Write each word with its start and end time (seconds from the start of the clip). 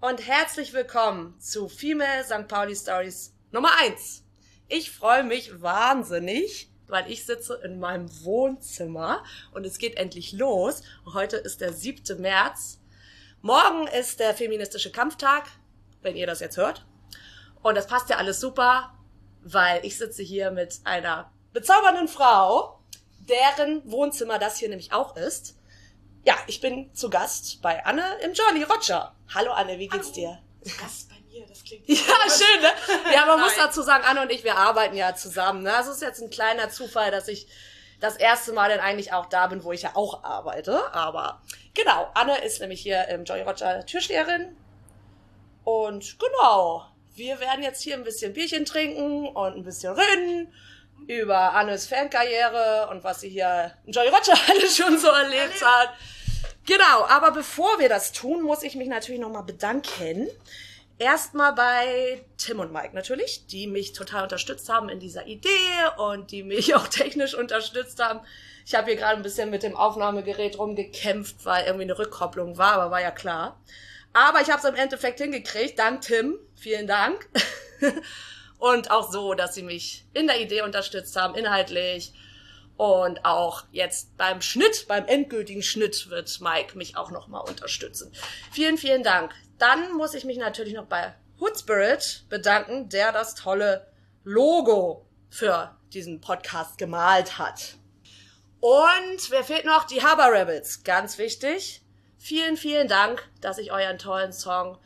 Und 0.00 0.26
herzlich 0.26 0.72
willkommen 0.72 1.38
zu 1.38 1.68
Female 1.68 2.24
St. 2.24 2.48
Pauli 2.48 2.74
Stories 2.74 3.34
Nummer 3.52 3.68
1. 3.80 4.24
Ich 4.66 4.90
freue 4.90 5.24
mich 5.24 5.60
wahnsinnig, 5.60 6.70
weil 6.86 7.10
ich 7.10 7.26
sitze 7.26 7.60
in 7.62 7.78
meinem 7.78 8.08
Wohnzimmer 8.24 9.22
und 9.52 9.66
es 9.66 9.76
geht 9.76 9.98
endlich 9.98 10.32
los. 10.32 10.82
Heute 11.12 11.36
ist 11.36 11.60
der 11.60 11.74
7. 11.74 12.18
März. 12.18 12.80
Morgen 13.42 13.88
ist 13.88 14.20
der 14.20 14.34
feministische 14.34 14.90
Kampftag, 14.90 15.44
wenn 16.00 16.16
ihr 16.16 16.26
das 16.26 16.40
jetzt 16.40 16.56
hört. 16.56 16.86
Und 17.60 17.74
das 17.74 17.86
passt 17.86 18.08
ja 18.08 18.16
alles 18.16 18.40
super, 18.40 18.94
weil 19.42 19.84
ich 19.84 19.98
sitze 19.98 20.22
hier 20.22 20.50
mit 20.50 20.80
einer 20.84 21.30
bezaubernden 21.52 22.08
Frau, 22.08 22.80
deren 23.18 23.82
Wohnzimmer 23.90 24.38
das 24.38 24.56
hier 24.56 24.70
nämlich 24.70 24.94
auch 24.94 25.14
ist. 25.14 25.59
Ja, 26.24 26.34
ich 26.46 26.60
bin 26.60 26.94
zu 26.94 27.08
Gast 27.08 27.62
bei 27.62 27.84
Anne 27.84 28.04
im 28.22 28.32
Jolly 28.34 28.62
Roger. 28.64 29.14
Hallo 29.34 29.52
Anne, 29.52 29.78
wie 29.78 29.88
geht's 29.88 30.08
Hallo. 30.08 30.14
dir? 30.14 30.38
Zu 30.62 30.76
Gast 30.76 31.08
bei 31.08 31.16
mir, 31.30 31.46
das 31.46 31.64
klingt 31.64 31.88
Ja, 31.88 31.96
schön, 31.96 32.60
ne? 32.60 32.70
Ja, 33.14 33.24
man 33.24 33.40
muss 33.40 33.56
dazu 33.56 33.80
sagen, 33.82 34.04
Anne 34.04 34.22
und 34.22 34.30
ich, 34.30 34.44
wir 34.44 34.56
arbeiten 34.56 34.96
ja 34.96 35.14
zusammen. 35.14 35.62
Ne? 35.62 35.74
Also 35.74 35.92
ist 35.92 36.02
jetzt 36.02 36.20
ein 36.20 36.28
kleiner 36.28 36.68
Zufall, 36.68 37.10
dass 37.10 37.28
ich 37.28 37.46
das 38.00 38.16
erste 38.16 38.52
Mal 38.52 38.68
dann 38.68 38.80
eigentlich 38.80 39.14
auch 39.14 39.26
da 39.26 39.46
bin, 39.46 39.64
wo 39.64 39.72
ich 39.72 39.82
ja 39.82 39.92
auch 39.94 40.22
arbeite. 40.22 40.92
Aber 40.92 41.40
genau, 41.72 42.10
Anne 42.14 42.36
ist 42.44 42.60
nämlich 42.60 42.82
hier 42.82 43.08
im 43.08 43.24
Jolly 43.24 43.42
Roger 43.42 43.84
Türsteherin. 43.86 44.56
Und 45.64 46.18
genau, 46.18 46.86
wir 47.14 47.40
werden 47.40 47.62
jetzt 47.62 47.82
hier 47.82 47.94
ein 47.94 48.04
bisschen 48.04 48.34
Bierchen 48.34 48.66
trinken 48.66 49.26
und 49.26 49.56
ein 49.56 49.62
bisschen 49.62 49.94
reden 49.94 50.52
über 51.06 51.52
Annes 51.54 51.86
Fankarriere 51.86 52.88
und 52.90 53.04
was 53.04 53.20
sie 53.20 53.28
hier 53.28 53.72
in 53.84 53.92
Jolly 53.92 54.08
Roger 54.08 54.34
alles 54.48 54.76
schon 54.76 54.98
so 54.98 55.08
erlebt 55.08 55.64
hat. 55.64 55.90
Genau, 56.66 57.06
aber 57.08 57.32
bevor 57.32 57.78
wir 57.78 57.88
das 57.88 58.12
tun, 58.12 58.42
muss 58.42 58.62
ich 58.62 58.76
mich 58.76 58.88
natürlich 58.88 59.20
nochmal 59.20 59.42
bedanken. 59.42 60.28
Erstmal 60.98 61.54
bei 61.54 62.24
Tim 62.36 62.60
und 62.60 62.72
Mike 62.72 62.94
natürlich, 62.94 63.46
die 63.46 63.66
mich 63.66 63.92
total 63.92 64.24
unterstützt 64.24 64.68
haben 64.68 64.90
in 64.90 65.00
dieser 65.00 65.26
Idee 65.26 65.48
und 65.96 66.30
die 66.30 66.42
mich 66.42 66.74
auch 66.76 66.88
technisch 66.88 67.34
unterstützt 67.34 68.02
haben. 68.02 68.20
Ich 68.66 68.74
habe 68.74 68.88
hier 68.88 68.96
gerade 68.96 69.16
ein 69.16 69.22
bisschen 69.22 69.50
mit 69.50 69.62
dem 69.62 69.76
Aufnahmegerät 69.76 70.58
rumgekämpft, 70.58 71.44
weil 71.44 71.64
irgendwie 71.64 71.84
eine 71.84 71.98
Rückkopplung 71.98 72.58
war, 72.58 72.74
aber 72.74 72.90
war 72.90 73.00
ja 73.00 73.10
klar. 73.10 73.58
Aber 74.12 74.40
ich 74.40 74.50
habe 74.50 74.58
es 74.58 74.64
im 74.64 74.74
Endeffekt 74.74 75.20
hingekriegt. 75.20 75.78
Dank 75.78 76.02
Tim. 76.02 76.38
Vielen 76.54 76.86
Dank. 76.86 77.28
Und 78.60 78.90
auch 78.90 79.10
so, 79.10 79.34
dass 79.34 79.54
sie 79.54 79.62
mich 79.62 80.06
in 80.12 80.26
der 80.26 80.40
Idee 80.40 80.62
unterstützt 80.62 81.16
haben, 81.16 81.34
inhaltlich. 81.34 82.12
Und 82.76 83.24
auch 83.24 83.64
jetzt 83.72 84.16
beim 84.16 84.40
Schnitt, 84.40 84.86
beim 84.86 85.06
endgültigen 85.06 85.62
Schnitt 85.62 86.08
wird 86.08 86.40
Mike 86.40 86.78
mich 86.78 86.96
auch 86.96 87.10
nochmal 87.10 87.42
unterstützen. 87.48 88.12
Vielen, 88.52 88.78
vielen 88.78 89.02
Dank. 89.02 89.34
Dann 89.58 89.92
muss 89.94 90.14
ich 90.14 90.24
mich 90.24 90.38
natürlich 90.38 90.74
noch 90.74 90.86
bei 90.86 91.14
Hood 91.40 91.58
Spirit 91.58 92.24
bedanken, 92.28 92.88
der 92.90 93.12
das 93.12 93.34
tolle 93.34 93.86
Logo 94.24 95.06
für 95.30 95.74
diesen 95.92 96.20
Podcast 96.20 96.76
gemalt 96.78 97.38
hat. 97.38 97.76
Und 98.60 99.30
wer 99.30 99.42
fehlt 99.42 99.64
noch? 99.64 99.84
Die 99.84 100.02
Haber 100.02 100.32
Rebels. 100.32 100.84
Ganz 100.84 101.16
wichtig. 101.16 101.82
Vielen, 102.18 102.58
vielen 102.58 102.88
Dank, 102.88 103.26
dass 103.40 103.56
ich 103.56 103.72
euren 103.72 103.96
tollen 103.96 104.34
Song 104.34 104.76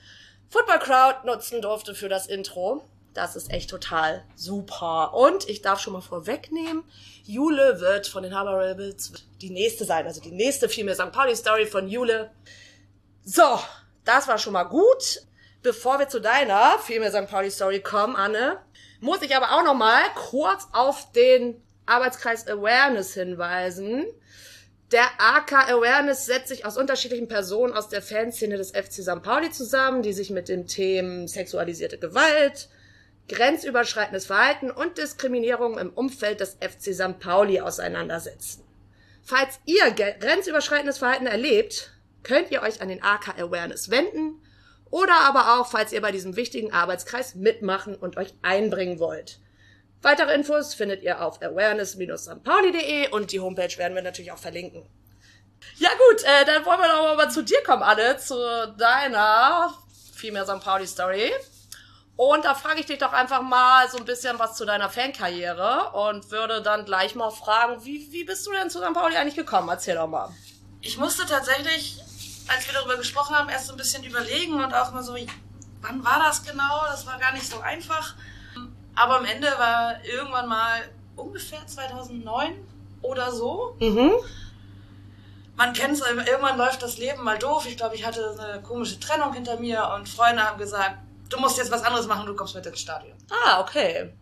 Football 0.48 0.78
Crowd 0.78 1.26
nutzen 1.26 1.60
durfte 1.60 1.96
für 1.96 2.08
das 2.08 2.28
Intro. 2.28 2.84
Das 3.14 3.36
ist 3.36 3.50
echt 3.50 3.70
total 3.70 4.24
super. 4.34 5.14
Und 5.14 5.48
ich 5.48 5.62
darf 5.62 5.80
schon 5.80 5.92
mal 5.92 6.00
vorwegnehmen, 6.00 6.82
Jule 7.22 7.80
wird 7.80 8.08
von 8.08 8.24
den 8.24 8.34
Hammer 8.34 8.58
Rebels 8.58 9.12
die 9.40 9.50
nächste 9.50 9.84
sein. 9.84 10.06
Also 10.06 10.20
die 10.20 10.32
nächste 10.32 10.68
Female 10.68 10.96
St. 10.96 11.12
Pauli 11.12 11.36
Story 11.36 11.66
von 11.66 11.88
Jule. 11.88 12.32
So, 13.24 13.60
das 14.04 14.26
war 14.26 14.38
schon 14.38 14.52
mal 14.52 14.64
gut. 14.64 15.22
Bevor 15.62 15.98
wir 15.98 16.08
zu 16.08 16.20
deiner 16.20 16.78
Female 16.80 17.10
St. 17.10 17.30
Pauli 17.30 17.50
Story 17.50 17.80
kommen, 17.80 18.16
Anne, 18.16 18.58
muss 19.00 19.22
ich 19.22 19.34
aber 19.34 19.52
auch 19.52 19.64
noch 19.64 19.74
mal 19.74 20.02
kurz 20.14 20.66
auf 20.72 21.10
den 21.12 21.62
Arbeitskreis 21.86 22.46
Awareness 22.48 23.14
hinweisen. 23.14 24.04
Der 24.92 25.06
AK 25.18 25.70
Awareness 25.70 26.26
setzt 26.26 26.48
sich 26.48 26.66
aus 26.66 26.76
unterschiedlichen 26.76 27.28
Personen 27.28 27.72
aus 27.72 27.88
der 27.88 28.02
Fanszene 28.02 28.56
des 28.56 28.72
FC 28.72 29.02
St. 29.02 29.22
Pauli 29.22 29.50
zusammen, 29.50 30.02
die 30.02 30.12
sich 30.12 30.30
mit 30.30 30.48
dem 30.48 30.66
Themen 30.66 31.28
sexualisierte 31.28 31.98
Gewalt, 31.98 32.68
grenzüberschreitendes 33.28 34.26
Verhalten 34.26 34.70
und 34.70 34.98
Diskriminierung 34.98 35.78
im 35.78 35.90
Umfeld 35.90 36.40
des 36.40 36.56
FC 36.60 36.94
St. 36.94 37.18
Pauli 37.18 37.60
auseinandersetzen. 37.60 38.64
Falls 39.22 39.60
ihr 39.64 39.90
grenzüberschreitendes 39.90 40.98
Verhalten 40.98 41.26
erlebt, 41.26 41.92
könnt 42.22 42.50
ihr 42.50 42.62
euch 42.62 42.82
an 42.82 42.88
den 42.88 43.02
AK 43.02 43.38
Awareness 43.38 43.90
wenden 43.90 44.42
oder 44.90 45.14
aber 45.20 45.58
auch, 45.58 45.66
falls 45.66 45.92
ihr 45.92 46.02
bei 46.02 46.12
diesem 46.12 46.36
wichtigen 46.36 46.72
Arbeitskreis 46.72 47.34
mitmachen 47.34 47.96
und 47.96 48.16
euch 48.16 48.34
einbringen 48.42 48.98
wollt. 48.98 49.40
Weitere 50.02 50.34
Infos 50.34 50.74
findet 50.74 51.02
ihr 51.02 51.22
auf 51.22 51.40
awareness-stpauli.de 51.40 53.08
und 53.08 53.32
die 53.32 53.40
Homepage 53.40 53.78
werden 53.78 53.94
wir 53.94 54.02
natürlich 54.02 54.32
auch 54.32 54.38
verlinken. 54.38 54.86
Ja 55.76 55.88
gut, 55.88 56.22
äh, 56.24 56.44
dann 56.44 56.64
wollen 56.66 56.80
wir 56.80 56.88
doch 56.88 57.16
mal 57.16 57.30
zu 57.30 57.42
dir 57.42 57.62
kommen, 57.62 57.82
Anne, 57.82 58.18
zu 58.18 58.34
deiner 58.76 59.72
Female 60.14 60.44
St. 60.44 60.62
Pauli 60.62 60.86
Story. 60.86 61.32
Und 62.16 62.44
da 62.44 62.54
frage 62.54 62.80
ich 62.80 62.86
dich 62.86 62.98
doch 62.98 63.12
einfach 63.12 63.42
mal 63.42 63.88
so 63.90 63.98
ein 63.98 64.04
bisschen 64.04 64.38
was 64.38 64.54
zu 64.54 64.64
deiner 64.64 64.88
Fankarriere 64.88 65.90
und 65.92 66.30
würde 66.30 66.62
dann 66.62 66.84
gleich 66.84 67.16
mal 67.16 67.30
fragen, 67.30 67.84
wie, 67.84 68.12
wie 68.12 68.24
bist 68.24 68.46
du 68.46 68.52
denn 68.52 68.70
zu 68.70 68.78
St. 68.78 68.94
Pauli 68.94 69.16
eigentlich 69.16 69.34
gekommen? 69.34 69.68
Erzähl 69.68 69.96
doch 69.96 70.06
mal. 70.06 70.30
Ich 70.80 70.96
musste 70.96 71.26
tatsächlich, 71.26 71.98
als 72.46 72.66
wir 72.68 72.74
darüber 72.74 72.96
gesprochen 72.96 73.34
haben, 73.34 73.48
erst 73.48 73.66
so 73.66 73.72
ein 73.72 73.78
bisschen 73.78 74.04
überlegen 74.04 74.62
und 74.62 74.72
auch 74.72 74.92
mal 74.92 75.02
so, 75.02 75.16
wann 75.80 76.04
war 76.04 76.20
das 76.20 76.44
genau? 76.44 76.84
Das 76.86 77.04
war 77.04 77.18
gar 77.18 77.32
nicht 77.32 77.50
so 77.50 77.58
einfach. 77.60 78.14
Aber 78.94 79.16
am 79.18 79.24
Ende 79.24 79.48
war 79.58 80.04
irgendwann 80.04 80.46
mal 80.46 80.82
ungefähr 81.16 81.66
2009 81.66 82.54
oder 83.02 83.32
so. 83.32 83.76
Mhm. 83.80 84.12
Man 85.56 85.72
kennt 85.72 85.94
es, 85.94 86.00
irgendwann 86.00 86.58
läuft 86.58 86.82
das 86.82 86.98
Leben 86.98 87.24
mal 87.24 87.38
doof. 87.38 87.66
Ich 87.66 87.76
glaube, 87.76 87.96
ich 87.96 88.04
hatte 88.04 88.36
eine 88.38 88.62
komische 88.62 89.00
Trennung 89.00 89.32
hinter 89.32 89.58
mir 89.58 89.90
und 89.96 90.08
Freunde 90.08 90.42
haben 90.44 90.58
gesagt, 90.58 90.96
du 91.34 91.40
musst 91.40 91.58
jetzt 91.58 91.70
was 91.70 91.82
anderes 91.82 92.06
machen, 92.06 92.26
du 92.26 92.34
kommst 92.34 92.54
mit 92.54 92.64
ins 92.66 92.80
Stadion. 92.80 93.16
Ah, 93.30 93.60
okay. 93.60 94.12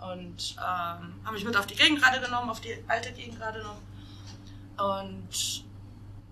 Und 0.00 0.56
ähm, 0.56 1.20
habe 1.24 1.32
mich 1.32 1.44
mit 1.44 1.56
auf 1.56 1.66
die 1.66 1.74
Gegengrade 1.74 2.20
genommen, 2.20 2.50
auf 2.50 2.60
die 2.60 2.84
alte 2.86 3.12
Gegengrade 3.12 3.62
noch. 3.62 4.86
Und 4.96 5.64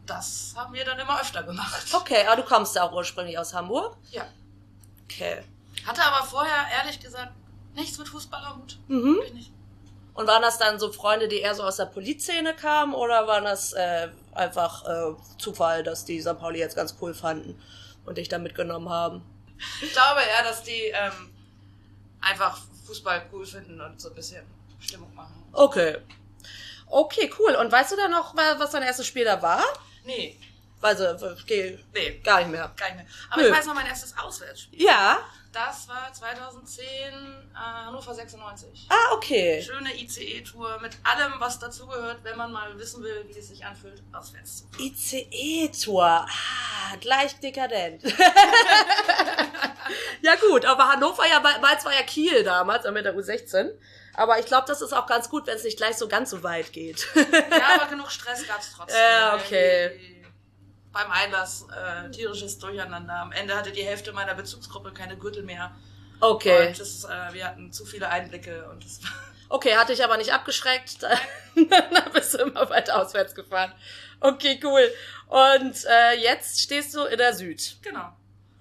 das 0.07 0.55
haben 0.57 0.73
wir 0.73 0.85
dann 0.85 0.99
immer 0.99 1.21
öfter 1.21 1.43
gemacht. 1.43 1.87
Okay, 1.93 2.25
aber 2.27 2.41
du 2.41 2.49
kommst 2.49 2.77
ja 2.77 2.85
auch 2.85 2.93
ursprünglich 2.93 3.39
aus 3.39 3.55
Hamburg? 3.55 3.97
Ja. 4.11 4.25
Okay. 5.05 5.43
Hatte 5.85 6.03
aber 6.03 6.25
vorher, 6.25 6.67
ehrlich 6.81 7.01
gesagt, 7.01 7.33
nichts 7.75 7.99
mit 7.99 8.09
Fußball 8.09 8.45
am 8.45 8.63
Hut. 8.63 8.79
Mhm. 8.89 9.21
Ich 9.27 9.35
nicht. 9.35 9.53
Und 10.15 10.27
waren 10.27 10.43
das 10.43 10.59
dann 10.59 10.79
so 10.79 10.93
Freunde, 10.93 11.29
die 11.29 11.41
eher 11.41 11.55
so 11.55 11.63
aus 11.63 11.77
der 11.77 11.87
Polizszene 11.87 12.55
kamen 12.55 12.95
oder 12.95 13.27
waren 13.27 13.45
das 13.45 13.73
äh, 13.75 14.09
einfach 14.33 14.87
äh, 14.87 15.15
Zufall, 15.39 15.83
dass 15.83 16.05
die 16.05 16.21
St. 16.21 16.39
Pauli 16.39 16.59
jetzt 16.59 16.77
ganz 16.77 16.97
cool 17.01 17.13
fanden 17.13 17.61
und 18.07 18.17
dich 18.17 18.29
da 18.29 18.39
mitgenommen 18.39 18.89
haben? 18.89 19.23
Ich 19.83 19.93
glaube 19.93 20.21
eher, 20.23 20.43
dass 20.45 20.63
die 20.63 20.93
ähm, 20.95 21.33
einfach 22.21 22.61
Fußball 22.87 23.27
cool 23.33 23.45
finden 23.47 23.81
und 23.81 24.01
so 24.01 24.09
ein 24.11 24.15
bisschen 24.15 24.45
Stimmung 24.81 25.15
machen. 25.15 25.43
Okay. 25.53 25.99
Okay, 26.89 27.31
cool. 27.39 27.55
Und 27.57 27.73
weißt 27.73 27.93
du 27.93 27.97
dann 27.97 28.11
noch, 28.13 28.35
was 28.37 28.71
dein 28.71 28.83
erstes 28.83 29.07
Spiel 29.07 29.25
da 29.25 29.41
war? 29.43 29.63
Nee. 30.05 30.39
Also, 30.81 31.17
geh, 31.47 31.79
Nee, 31.93 32.21
gar 32.23 32.39
nicht 32.39 32.51
mehr. 32.51 32.73
gar 32.77 32.87
nicht 32.87 32.97
mehr. 32.97 33.07
Aber 33.31 33.43
Nö. 33.43 33.49
ich 33.49 33.55
weiß 33.55 33.67
noch 33.67 33.75
mein 33.75 33.87
erstes 33.87 34.17
Auswärtsspiel. 34.17 34.83
Ja. 34.83 35.19
Das 35.53 35.89
war 35.89 36.13
2010 36.13 36.85
äh, 36.85 37.55
Hannover 37.55 38.15
96. 38.15 38.89
Ah, 38.91 39.15
okay. 39.15 39.63
Schöne 39.63 39.95
ICE-Tour 39.95 40.79
mit 40.81 40.93
allem, 41.03 41.35
was 41.39 41.59
dazugehört, 41.59 42.23
wenn 42.25 42.37
man 42.37 42.53
mal 42.53 42.79
wissen 42.79 43.03
will, 43.03 43.25
wie 43.27 43.39
es 43.39 43.49
sich 43.49 43.65
anfühlt, 43.65 44.03
auswärts. 44.13 44.67
ICE-Tour. 44.79 46.05
Ah, 46.05 46.97
gleich 47.01 47.41
dekadent. 47.41 48.03
ja 50.23 50.35
gut, 50.49 50.65
aber 50.67 50.89
Hannover 50.89 51.27
ja, 51.27 51.41
Mainz 51.41 51.85
war 51.85 51.95
ja 51.95 52.03
Kiel 52.03 52.45
damals, 52.45 52.89
mit 52.91 53.05
der 53.05 53.17
U16. 53.17 53.73
Aber 54.17 54.39
ich 54.39 54.47
glaube, 54.47 54.65
das 54.67 54.81
ist 54.81 54.95
auch 54.95 55.07
ganz 55.07 55.29
gut, 55.29 55.47
wenn 55.47 55.57
es 55.57 55.65
nicht 55.65 55.77
gleich 55.77 55.97
so 55.97 56.09
ganz 56.09 56.31
so 56.31 56.43
weit 56.43 56.73
geht. 56.73 57.07
Ja, 57.15 57.81
aber 57.81 57.87
genug 57.91 58.11
Stress 58.11 58.47
gab's 58.47 58.73
trotzdem. 58.75 58.99
Ja, 58.99 59.37
okay. 59.37 60.16
Beim 60.97 61.11
Einlass 61.11 61.67
äh, 61.71 62.11
tierisches 62.11 62.59
Durcheinander. 62.59 63.17
Am 63.17 63.33
Ende 63.33 63.55
hatte 63.55 63.71
die 63.71 63.85
Hälfte 63.85 64.13
meiner 64.15 64.35
Bezugsgruppe 64.35 64.93
keine 64.93 65.19
Gürtel 65.19 65.43
mehr. 65.43 65.75
okay. 66.21 66.69
Und 66.69 66.81
das, 66.81 67.05
äh, 67.05 67.35
wir 67.35 67.47
hatten 67.47 67.71
zu 67.71 67.85
viele 67.85 68.09
Einblicke 68.09 68.67
und 68.71 68.83
das 68.83 69.03
war 69.03 69.11
Okay, 69.49 69.77
hatte 69.77 69.93
ich 69.93 70.03
aber 70.03 70.17
nicht 70.17 70.33
abgeschreckt. 70.33 71.03
Dann 71.03 71.19
dann 71.69 72.13
bist 72.15 72.33
du 72.33 72.39
immer 72.39 72.69
weiter 72.71 73.01
auswärts 73.01 73.35
gefahren. 73.35 73.73
Okay, 74.21 74.59
cool. 74.65 74.91
Und 75.29 75.85
äh, 75.85 76.15
jetzt 76.19 76.63
stehst 76.63 76.95
du 76.95 77.05
in 77.05 77.19
der 77.19 77.35
Süd. 77.35 77.77
genau 77.83 78.17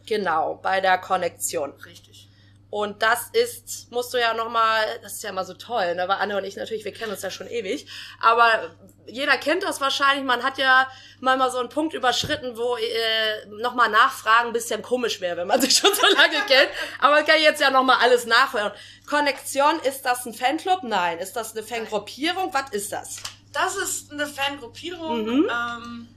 Genau, 0.05 0.55
bei 0.55 0.81
der 0.81 0.97
Konnektion. 0.97 1.71
richtig. 1.85 2.29
Und 2.69 3.01
das 3.01 3.29
ist, 3.31 3.89
musst 3.91 4.13
du 4.13 4.19
ja 4.19 4.33
nochmal, 4.33 4.83
das 5.01 5.13
ist 5.13 5.23
ja 5.23 5.29
immer 5.29 5.45
so 5.45 5.53
toll, 5.53 5.95
ne? 5.95 6.09
Weil 6.09 6.17
Anne 6.17 6.35
und 6.37 6.43
ich 6.43 6.57
natürlich, 6.57 6.83
wir 6.83 6.91
kennen 6.91 7.11
uns 7.11 7.21
ja 7.21 7.31
schon 7.31 7.47
ewig. 7.47 7.87
Aber 8.19 8.75
jeder 9.07 9.37
kennt 9.37 9.63
das 9.63 9.81
wahrscheinlich. 9.81 10.25
Man 10.25 10.43
hat 10.43 10.57
ja 10.57 10.87
manchmal 11.19 11.51
so 11.51 11.59
einen 11.59 11.69
Punkt 11.69 11.93
überschritten, 11.93 12.57
wo 12.57 12.77
äh, 12.77 13.45
nochmal 13.61 13.89
nachfragen 13.89 14.47
ein 14.47 14.53
bisschen 14.53 14.81
komisch 14.81 15.21
wäre, 15.21 15.37
wenn 15.37 15.47
man 15.47 15.61
sich 15.61 15.77
schon 15.77 15.93
so 15.93 16.01
lange 16.01 16.39
kennt. 16.47 16.69
Aber 16.99 17.15
man 17.15 17.25
kann 17.25 17.41
jetzt 17.41 17.61
ja 17.61 17.69
nochmal 17.69 17.97
alles 18.01 18.25
nachhören. 18.25 18.71
Konnektion, 19.07 19.79
ist 19.79 20.03
das 20.03 20.25
ein 20.25 20.33
Fanclub? 20.33 20.83
Nein. 20.83 21.19
Ist 21.19 21.33
das 21.35 21.55
eine 21.55 21.63
Fangruppierung? 21.63 22.53
Was 22.53 22.69
ist 22.71 22.91
das? 22.91 23.17
Das 23.53 23.75
ist 23.75 24.11
eine 24.11 24.27
Fangruppierung. 24.27 25.25
Mhm. 25.25 25.49
Ähm, 25.49 26.07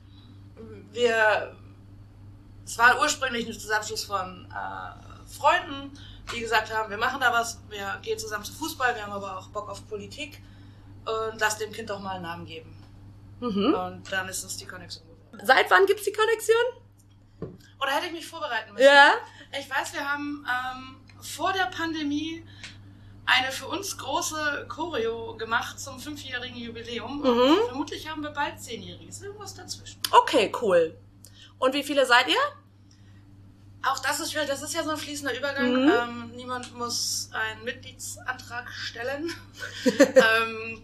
wir, 0.93 1.57
es 2.65 2.79
war 2.79 3.01
ursprünglich 3.01 3.47
ein 3.47 3.53
Zusammenschluss 3.53 4.05
von 4.05 4.49
äh, 4.51 5.29
Freunden, 5.39 5.93
die 6.35 6.41
gesagt 6.41 6.75
haben, 6.75 6.91
wir 6.91 6.99
machen 6.99 7.21
da 7.21 7.33
was, 7.33 7.61
wir 7.69 7.99
gehen 8.03 8.19
zusammen 8.19 8.45
zu 8.45 8.53
Fußball, 8.53 8.95
wir 8.95 9.03
haben 9.03 9.13
aber 9.13 9.39
auch 9.39 9.49
Bock 9.49 9.69
auf 9.69 9.87
Politik 9.89 10.43
und 11.05 11.41
lass 11.41 11.59
dem 11.59 11.73
Kind 11.73 11.91
doch 11.91 12.01
mal 12.01 12.17
einen 12.17 12.23
Namen 12.23 12.47
geben. 12.47 12.78
Mhm. 13.41 13.75
Und 13.75 14.13
dann 14.13 14.29
ist 14.29 14.45
es 14.45 14.57
die 14.57 14.67
geworden. 14.67 14.93
Seit 15.43 15.71
wann 15.71 15.87
gibt's 15.87 16.05
die 16.05 16.13
Konnektion? 16.13 16.57
Oder 17.81 17.93
hätte 17.93 18.07
ich 18.07 18.13
mich 18.13 18.27
vorbereiten 18.27 18.73
müssen? 18.73 18.85
Ja. 18.85 19.13
Ich 19.59 19.71
weiß, 19.71 19.93
wir 19.93 20.09
haben 20.09 20.45
ähm, 20.47 20.97
vor 21.21 21.53
der 21.53 21.67
Pandemie 21.67 22.45
eine 23.29 23.53
für 23.53 23.67
uns 23.67 23.97
große 23.99 24.67
Choreo 24.69 25.37
gemacht 25.37 25.79
zum 25.79 26.01
fünfjährigen 26.01 26.57
Jubiläum. 26.57 27.19
Mhm. 27.19 27.27
Und 27.27 27.67
vermutlich 27.67 28.09
haben 28.09 28.23
wir 28.23 28.31
bald 28.31 28.61
zehnjähriges. 28.61 29.23
Irgendwas 29.23 29.55
dazwischen. 29.55 30.01
Okay, 30.11 30.51
cool. 30.63 30.97
Und 31.59 31.75
wie 31.75 31.83
viele 31.83 32.07
seid 32.07 32.29
ihr? 32.29 32.41
Auch 33.83 33.99
das 34.01 34.21
ist 34.21 34.33
schwierig. 34.33 34.49
Das 34.49 34.63
ist 34.63 34.75
ja 34.75 34.83
so 34.83 34.91
ein 34.91 34.97
fließender 34.97 35.37
Übergang. 35.37 35.85
Mhm. 35.85 35.91
Ähm, 35.91 36.33
niemand 36.37 36.75
muss 36.75 37.31
einen 37.33 37.65
Mitgliedsantrag 37.65 38.71
stellen. 38.73 39.31
ähm, 39.85 40.83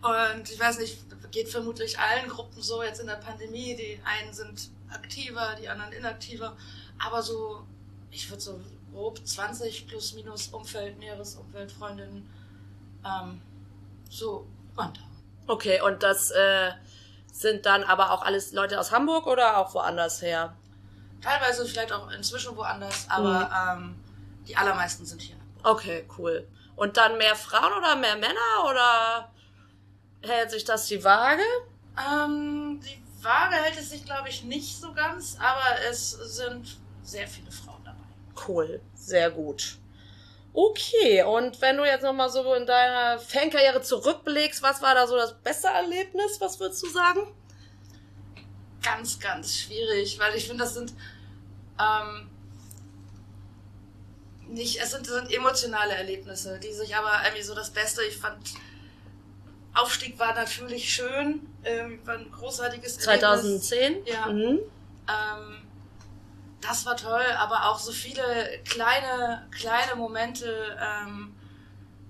und 0.00 0.50
ich 0.50 0.60
weiß 0.60 0.78
nicht, 0.78 1.03
geht 1.34 1.48
vermutlich 1.48 1.98
allen 1.98 2.28
Gruppen 2.28 2.62
so 2.62 2.82
jetzt 2.82 3.00
in 3.00 3.08
der 3.08 3.16
Pandemie. 3.16 3.74
Die 3.74 4.00
einen 4.04 4.32
sind 4.32 4.70
aktiver, 4.88 5.56
die 5.60 5.68
anderen 5.68 5.92
inaktiver. 5.92 6.56
Aber 7.04 7.20
so, 7.22 7.66
ich 8.12 8.30
würde 8.30 8.40
so 8.40 8.60
grob 8.92 9.18
20 9.26 9.88
plus 9.88 10.14
minus 10.14 10.48
Umfeld, 10.48 10.96
näheres 10.98 11.34
Umfeld, 11.34 11.72
Freundinnen, 11.72 12.30
ähm, 13.04 13.42
so 14.08 14.46
runter. 14.78 15.02
Okay, 15.48 15.80
und 15.80 16.04
das 16.04 16.30
äh, 16.30 16.70
sind 17.32 17.66
dann 17.66 17.82
aber 17.82 18.12
auch 18.12 18.22
alles 18.22 18.52
Leute 18.52 18.78
aus 18.78 18.92
Hamburg 18.92 19.26
oder 19.26 19.58
auch 19.58 19.74
woanders 19.74 20.22
her? 20.22 20.56
Teilweise 21.20 21.66
vielleicht 21.66 21.92
auch 21.92 22.12
inzwischen 22.12 22.56
woanders, 22.56 23.06
aber 23.10 23.50
ähm, 23.76 23.96
die 24.46 24.56
allermeisten 24.56 25.04
sind 25.04 25.20
hier. 25.20 25.36
Okay, 25.64 26.06
cool. 26.16 26.46
Und 26.76 26.96
dann 26.96 27.18
mehr 27.18 27.34
Frauen 27.34 27.72
oder 27.72 27.96
mehr 27.96 28.16
Männer 28.16 28.70
oder 28.70 29.33
hält 30.28 30.50
sich 30.50 30.64
das 30.64 30.86
die 30.86 31.02
Waage? 31.04 31.42
Ähm, 31.98 32.80
die 32.80 33.02
Waage 33.22 33.56
hält 33.56 33.78
es 33.78 33.90
sich, 33.90 34.04
glaube 34.04 34.28
ich, 34.28 34.44
nicht 34.44 34.80
so 34.80 34.92
ganz, 34.92 35.36
aber 35.38 35.80
es 35.88 36.10
sind 36.10 36.76
sehr 37.02 37.28
viele 37.28 37.50
Frauen 37.50 37.82
dabei. 37.84 38.46
Cool, 38.46 38.80
sehr 38.94 39.30
gut. 39.30 39.78
Okay, 40.52 41.22
und 41.24 41.60
wenn 41.60 41.76
du 41.76 41.84
jetzt 41.84 42.02
nochmal 42.02 42.30
so 42.30 42.54
in 42.54 42.64
deiner 42.64 43.18
Fankarriere 43.18 43.82
zurückblickst, 43.82 44.62
was 44.62 44.80
war 44.82 44.94
da 44.94 45.06
so 45.06 45.16
das 45.16 45.34
beste 45.42 45.66
Erlebnis? 45.66 46.40
Was 46.40 46.60
würdest 46.60 46.82
du 46.84 46.88
sagen? 46.90 47.26
Ganz, 48.80 49.18
ganz 49.18 49.56
schwierig, 49.58 50.18
weil 50.20 50.34
ich 50.36 50.46
finde, 50.46 50.62
das 50.62 50.74
sind 50.74 50.92
ähm, 51.80 52.30
nicht, 54.48 54.80
es 54.80 54.92
sind, 54.92 55.06
sind 55.06 55.32
emotionale 55.32 55.94
Erlebnisse, 55.94 56.60
die 56.60 56.72
sich 56.72 56.94
aber 56.94 57.12
irgendwie 57.24 57.42
so 57.42 57.54
das 57.54 57.70
Beste, 57.70 58.02
ich 58.04 58.16
fand, 58.16 58.38
Aufstieg 59.74 60.18
war 60.18 60.34
natürlich 60.34 60.92
schön, 60.92 61.46
ähm, 61.64 62.00
war 62.06 62.14
ein 62.16 62.30
großartiges 62.30 62.98
Erlebnis. 62.98 63.64
2010? 63.64 64.06
Ja. 64.06 64.26
Mhm. 64.26 64.60
Ähm, 65.08 65.62
das 66.60 66.86
war 66.86 66.96
toll, 66.96 67.24
aber 67.36 67.70
auch 67.70 67.78
so 67.78 67.92
viele 67.92 68.22
kleine, 68.64 69.46
kleine 69.50 69.96
Momente. 69.96 70.78
Ähm, 70.80 71.34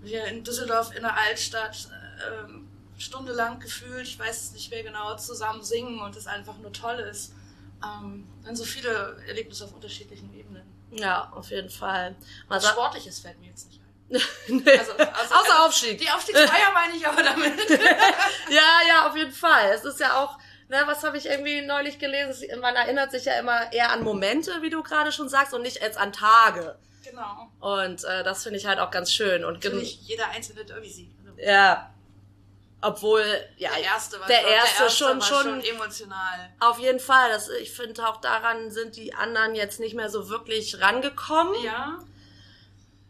wir 0.00 0.26
in 0.26 0.44
Düsseldorf 0.44 0.94
in 0.94 1.02
der 1.02 1.16
Altstadt 1.16 1.88
ähm, 2.28 2.68
stundenlang 2.98 3.58
gefühlt, 3.58 4.06
ich 4.06 4.18
weiß 4.18 4.42
es 4.42 4.52
nicht 4.52 4.70
mehr 4.70 4.82
genau, 4.82 5.16
zusammen 5.16 5.62
singen 5.62 6.00
und 6.00 6.14
es 6.16 6.26
einfach 6.26 6.58
nur 6.58 6.72
toll 6.72 6.98
ist. 7.10 7.32
Ähm, 7.82 8.26
dann 8.44 8.54
so 8.54 8.64
viele 8.64 9.16
Erlebnisse 9.26 9.64
auf 9.64 9.74
unterschiedlichen 9.74 10.32
Ebenen. 10.38 10.62
Ja, 10.92 11.32
auf 11.34 11.50
jeden 11.50 11.70
Fall. 11.70 12.14
Was 12.48 12.68
Sportliches 12.68 13.18
fällt 13.20 13.40
mir 13.40 13.48
jetzt 13.48 13.66
nicht. 13.66 13.80
Also, 14.10 14.92
also, 14.92 15.34
Außer 15.34 15.64
Aufstieg. 15.64 15.98
Die 15.98 16.10
Aufstiegsfeier 16.10 16.72
meine 16.72 16.94
ich 16.96 17.06
aber 17.06 17.22
damit. 17.22 17.52
Ja, 18.50 18.80
ja, 18.86 19.08
auf 19.08 19.16
jeden 19.16 19.32
Fall. 19.32 19.72
Es 19.72 19.84
ist 19.84 19.98
ja 19.98 20.22
auch, 20.22 20.38
ne, 20.68 20.82
was 20.86 21.02
habe 21.02 21.16
ich 21.16 21.26
irgendwie 21.26 21.62
neulich 21.62 21.98
gelesen? 21.98 22.46
Man 22.60 22.76
erinnert 22.76 23.10
sich 23.10 23.24
ja 23.24 23.38
immer 23.38 23.72
eher 23.72 23.90
an 23.90 24.02
Momente, 24.02 24.60
wie 24.62 24.70
du 24.70 24.82
gerade 24.82 25.10
schon 25.10 25.28
sagst, 25.28 25.54
und 25.54 25.62
nicht 25.62 25.82
als 25.82 25.96
an 25.96 26.12
Tage. 26.12 26.78
genau. 27.02 27.50
Und 27.60 28.04
äh, 28.04 28.22
das 28.22 28.42
finde 28.42 28.58
ich 28.58 28.66
halt 28.66 28.78
auch 28.78 28.90
ganz 28.90 29.10
schön. 29.12 29.44
Und 29.44 29.54
Natürlich 29.54 30.00
jeder 30.02 30.28
einzelne 30.28 30.64
Derby-Sieg. 30.64 31.10
Also 31.26 31.40
ja, 31.40 31.90
obwohl, 32.84 33.24
ja, 33.56 33.70
der 33.70 33.84
erste 33.84 34.20
war 34.20 34.26
der 34.26 34.40
schon, 34.40 34.50
erste 34.50 34.90
schon, 34.90 35.20
war 35.20 35.22
schon, 35.22 35.60
emotional. 35.64 36.50
auf 36.60 36.78
jeden 36.78 37.00
Fall. 37.00 37.30
Das, 37.30 37.48
ich 37.48 37.72
finde 37.72 38.06
auch 38.06 38.20
daran 38.20 38.70
sind 38.70 38.96
die 38.96 39.14
anderen 39.14 39.54
jetzt 39.54 39.80
nicht 39.80 39.94
mehr 39.94 40.10
so 40.10 40.28
wirklich 40.28 40.80
rangekommen. 40.82 41.64
Ja. 41.64 41.98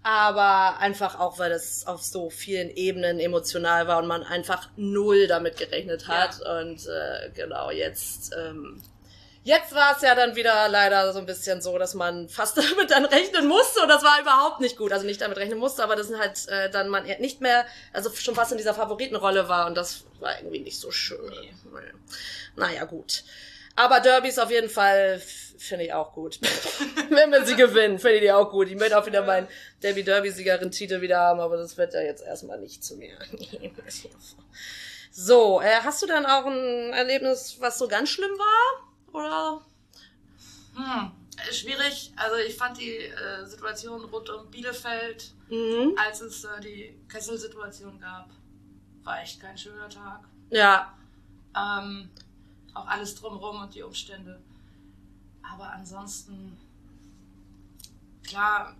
Aber 0.06 0.80
einfach 0.80 1.18
auch, 1.18 1.38
weil 1.38 1.48
das 1.48 1.86
auf 1.86 2.02
so 2.02 2.28
vielen 2.28 2.68
Ebenen 2.68 3.18
emotional 3.18 3.88
war 3.88 3.98
und 3.98 4.06
man 4.06 4.22
einfach 4.22 4.68
null 4.76 5.26
damit 5.26 5.56
gerechnet 5.56 6.08
hat. 6.08 6.42
Und 6.42 6.86
äh, 6.86 7.30
genau, 7.34 7.70
jetzt, 7.70 8.34
ähm, 8.38 8.82
jetzt 9.44 9.74
war 9.74 9.96
es 9.96 10.02
ja 10.02 10.14
dann 10.14 10.36
wieder 10.36 10.68
leider 10.68 11.10
so 11.14 11.20
ein 11.20 11.24
bisschen 11.24 11.62
so, 11.62 11.78
dass 11.78 11.94
man 11.94 12.28
fast 12.28 12.58
damit 12.58 12.90
dann 12.90 13.06
rechnen 13.06 13.48
musste 13.48 13.80
und 13.80 13.88
das 13.88 14.02
war 14.04 14.20
überhaupt 14.20 14.60
nicht 14.60 14.76
gut. 14.76 14.92
Also 14.92 15.06
nicht 15.06 15.22
damit 15.22 15.38
rechnen 15.38 15.58
musste, 15.58 15.82
aber 15.82 15.96
das 15.96 16.08
sind 16.08 16.18
halt 16.18 16.48
äh, 16.48 16.68
dann 16.68 16.90
man 16.90 17.06
nicht 17.20 17.40
mehr, 17.40 17.64
also 17.94 18.10
schon 18.10 18.34
fast 18.34 18.52
in 18.52 18.58
dieser 18.58 18.74
Favoritenrolle 18.74 19.48
war 19.48 19.66
und 19.66 19.74
das 19.74 20.04
war 20.20 20.38
irgendwie 20.38 20.60
nicht 20.60 20.78
so 20.78 20.90
schön. 20.90 21.30
Nee. 21.30 21.80
Naja. 22.56 22.84
Gut. 22.84 23.24
Aber 23.74 24.00
Derbys 24.00 24.38
auf 24.38 24.50
jeden 24.50 24.68
Fall 24.68 25.20
finde 25.56 25.84
ich 25.84 25.92
auch 25.92 26.12
gut. 26.12 26.40
Wenn 27.10 27.30
wir 27.30 27.44
sie 27.44 27.56
gewinnen, 27.56 27.98
finde 27.98 28.16
ich 28.16 28.22
die 28.22 28.32
auch 28.32 28.50
gut. 28.50 28.68
Ich 28.68 28.76
möchte 28.76 28.98
auch 28.98 29.06
wieder 29.06 29.24
meinen 29.24 29.48
Debbie 29.82 30.02
Derby-Siegerin-Titel 30.02 31.00
wieder 31.00 31.18
haben, 31.18 31.40
aber 31.40 31.56
das 31.56 31.76
wird 31.76 31.94
ja 31.94 32.00
jetzt 32.00 32.22
erstmal 32.24 32.58
nicht 32.60 32.82
zu 32.84 32.96
mir. 32.96 33.16
so, 35.10 35.60
äh, 35.60 35.80
hast 35.82 36.02
du 36.02 36.06
dann 36.06 36.26
auch 36.26 36.46
ein 36.46 36.92
Erlebnis, 36.92 37.56
was 37.60 37.78
so 37.78 37.88
ganz 37.88 38.10
schlimm 38.10 38.32
war? 38.32 38.88
Oder? 39.12 39.64
Hm, 40.76 41.12
äh, 41.48 41.52
schwierig. 41.52 42.12
Also 42.16 42.36
ich 42.36 42.56
fand 42.56 42.78
die 42.78 42.96
äh, 42.96 43.44
Situation 43.46 44.04
rund 44.04 44.28
um 44.30 44.50
Bielefeld, 44.50 45.32
Mhm. 45.48 45.94
als 45.96 46.20
es 46.22 46.44
äh, 46.44 46.60
die 46.60 46.98
Kesselsituation 47.08 48.00
gab, 48.00 48.30
war 49.02 49.20
echt 49.20 49.40
kein 49.40 49.56
schöner 49.56 49.88
Tag. 49.88 50.20
Ja. 50.50 50.94
Ähm, 51.54 52.08
auch 52.72 52.86
alles 52.86 53.14
drumherum 53.14 53.62
und 53.62 53.74
die 53.74 53.82
Umstände. 53.82 54.40
Aber 55.52 55.70
ansonsten, 55.70 56.56
klar, 58.26 58.74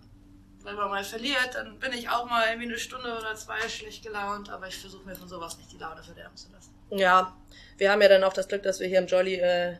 wenn 0.63 0.75
man 0.75 0.89
mal 0.89 1.03
verliert, 1.03 1.51
dann 1.53 1.77
bin 1.79 1.93
ich 1.93 2.09
auch 2.09 2.25
mal 2.29 2.47
irgendwie 2.47 2.67
eine 2.69 2.77
Stunde 2.79 3.15
oder 3.17 3.35
zwei 3.35 3.59
schlecht 3.69 4.03
gelaunt, 4.03 4.49
aber 4.49 4.67
ich 4.67 4.77
versuche 4.77 5.05
mir 5.05 5.15
von 5.15 5.27
sowas 5.29 5.57
nicht 5.57 5.71
die 5.71 5.77
Laune 5.77 6.01
verderben 6.03 6.35
zu 6.35 6.51
lassen. 6.51 6.71
Ja, 6.89 7.35
wir 7.77 7.91
haben 7.91 8.01
ja 8.01 8.07
dann 8.09 8.23
auch 8.23 8.33
das 8.33 8.47
Glück, 8.47 8.63
dass 8.63 8.79
wir 8.79 8.87
hier 8.87 8.99
im 8.99 9.07
Jolly 9.07 9.35
äh, 9.35 9.77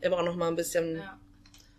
immer 0.00 0.18
auch 0.18 0.22
noch 0.24 0.36
mal 0.36 0.48
ein 0.48 0.56
bisschen 0.56 0.96
Ja. 0.98 1.18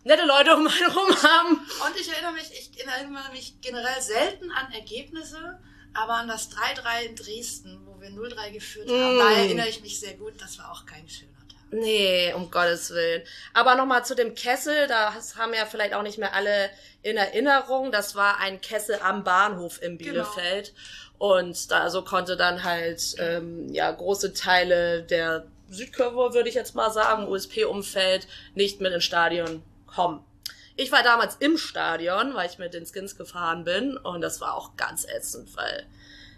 nette 0.04 0.26
Leute 0.26 0.56
um 0.56 0.68
einen 0.68 0.92
rum 0.92 1.10
haben. 1.24 1.56
Und 1.58 2.00
ich 2.00 2.12
erinnere 2.12 2.34
mich, 2.34 2.52
ich 2.52 2.86
erinnere 2.86 3.32
mich 3.32 3.60
generell 3.62 4.02
selten 4.02 4.52
an 4.52 4.72
Ergebnisse, 4.72 5.60
aber 5.96 6.14
an 6.14 6.28
das 6.28 6.50
3-3 6.52 7.02
in 7.10 7.16
Dresden, 7.16 7.82
wo 7.86 8.00
wir 8.02 8.10
0-3 8.10 8.52
geführt 8.52 8.90
haben, 8.90 9.16
Mm. 9.16 9.20
da 9.20 9.32
erinnere 9.32 9.70
ich 9.70 9.82
mich 9.82 10.00
sehr 10.00 10.16
gut. 10.16 10.40
Das 10.42 10.58
war 10.60 10.72
auch 10.72 10.86
kein 10.86 11.08
schöner 11.10 11.32
Tag. 11.32 11.33
Nee, 11.74 12.32
um 12.34 12.52
Gottes 12.52 12.92
Willen. 12.92 13.24
Aber 13.54 13.76
nochmal 13.76 14.06
zu 14.06 14.16
dem 14.16 14.36
Kessel, 14.36 14.88
das 14.88 15.36
haben 15.38 15.54
ja 15.54 15.66
vielleicht 15.66 15.94
auch 15.94 16.04
nicht 16.04 16.18
mehr 16.20 16.34
alle 16.34 16.70
in 17.02 17.18
Erinnerung. 17.18 17.92
Das 17.92 18.16
war 18.16 18.40
ein 18.40 18.62
Kessel 18.62 19.00
am 19.02 19.24
Bahnhof 19.24 19.82
in 19.82 19.98
Genau. 19.98 20.12
Bielefeld. 20.12 20.74
Und 21.18 21.72
da 21.72 21.90
so 21.90 22.04
konnte 22.04 22.38
dann 22.38 22.64
halt 22.64 23.02
ähm, 23.18 23.74
ja 23.74 23.90
große 23.92 24.34
Teile 24.34 25.04
der 25.04 25.48
Südkurve, 25.70 26.34
würde 26.36 26.50
ich 26.50 26.56
jetzt 26.56 26.76
mal 26.76 26.92
sagen, 26.92 27.28
USP-Umfeld, 27.28 28.28
nicht 28.54 28.80
mit 28.80 28.94
ins 28.94 29.04
Stadion 29.06 29.64
kommen. 29.88 30.24
Ich 30.76 30.92
war 30.92 31.02
damals 31.04 31.36
im 31.38 31.58
Stadion, 31.58 32.34
weil 32.36 32.50
ich 32.50 32.58
mit 32.58 32.74
den 32.74 32.86
Skins 32.86 33.16
gefahren 33.16 33.64
bin 33.64 33.96
und 33.98 34.22
das 34.22 34.42
war 34.42 34.56
auch 34.56 34.76
ganz 34.76 35.06
ätzend, 35.06 35.56
weil 35.56 35.86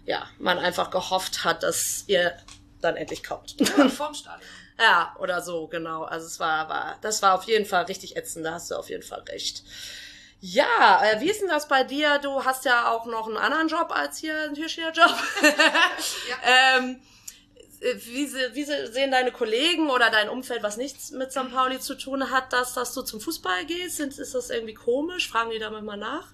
ja, 0.04 0.26
man 0.38 0.58
einfach 0.58 0.90
gehofft 0.90 1.44
hat, 1.44 1.62
dass 1.62 2.04
ihr 2.06 2.36
dann 2.80 2.96
endlich 2.96 3.24
kommt. 3.24 3.56
Ja, 3.60 3.88
vorm 3.88 4.14
Stadion. 4.14 4.48
Ja, 4.78 5.16
oder 5.18 5.40
so, 5.40 5.66
genau. 5.68 6.02
Also 6.04 6.26
es 6.26 6.38
war, 6.38 6.68
war, 6.68 6.98
das 7.00 7.22
war 7.22 7.34
auf 7.34 7.44
jeden 7.44 7.64
Fall 7.64 7.84
richtig 7.84 8.16
ätzend, 8.16 8.44
da 8.44 8.52
hast 8.52 8.70
du 8.70 8.74
auf 8.76 8.90
jeden 8.90 9.02
Fall 9.02 9.20
recht. 9.28 9.62
Ja, 10.40 11.02
äh, 11.02 11.20
wie 11.20 11.30
ist 11.30 11.40
denn 11.40 11.48
das 11.48 11.66
bei 11.66 11.82
dir? 11.82 12.18
Du 12.18 12.44
hast 12.44 12.66
ja 12.66 12.90
auch 12.92 13.06
noch 13.06 13.26
einen 13.26 13.38
anderen 13.38 13.68
Job 13.68 13.90
als 13.90 14.18
hier 14.18 14.38
einen 14.42 14.54
Türsteherjob. 14.54 15.14
ähm, 16.44 17.00
äh, 17.80 17.94
wie, 18.06 18.32
wie 18.54 18.64
se- 18.64 18.92
sehen 18.92 19.10
deine 19.12 19.32
Kollegen 19.32 19.90
oder 19.90 20.10
dein 20.10 20.28
Umfeld, 20.28 20.62
was 20.62 20.76
nichts 20.76 21.10
mit 21.12 21.32
St. 21.32 21.50
Pauli 21.52 21.80
zu 21.80 21.96
tun 21.96 22.30
hat, 22.30 22.52
dass, 22.52 22.74
dass 22.74 22.94
du 22.94 23.02
zum 23.02 23.20
Fußball 23.20 23.66
gehst? 23.66 24.00
Ist 24.00 24.34
das 24.34 24.50
irgendwie 24.50 24.74
komisch? 24.74 25.28
Fragen 25.30 25.50
die 25.50 25.58
da 25.58 25.70
manchmal 25.70 25.98
nach? 25.98 26.28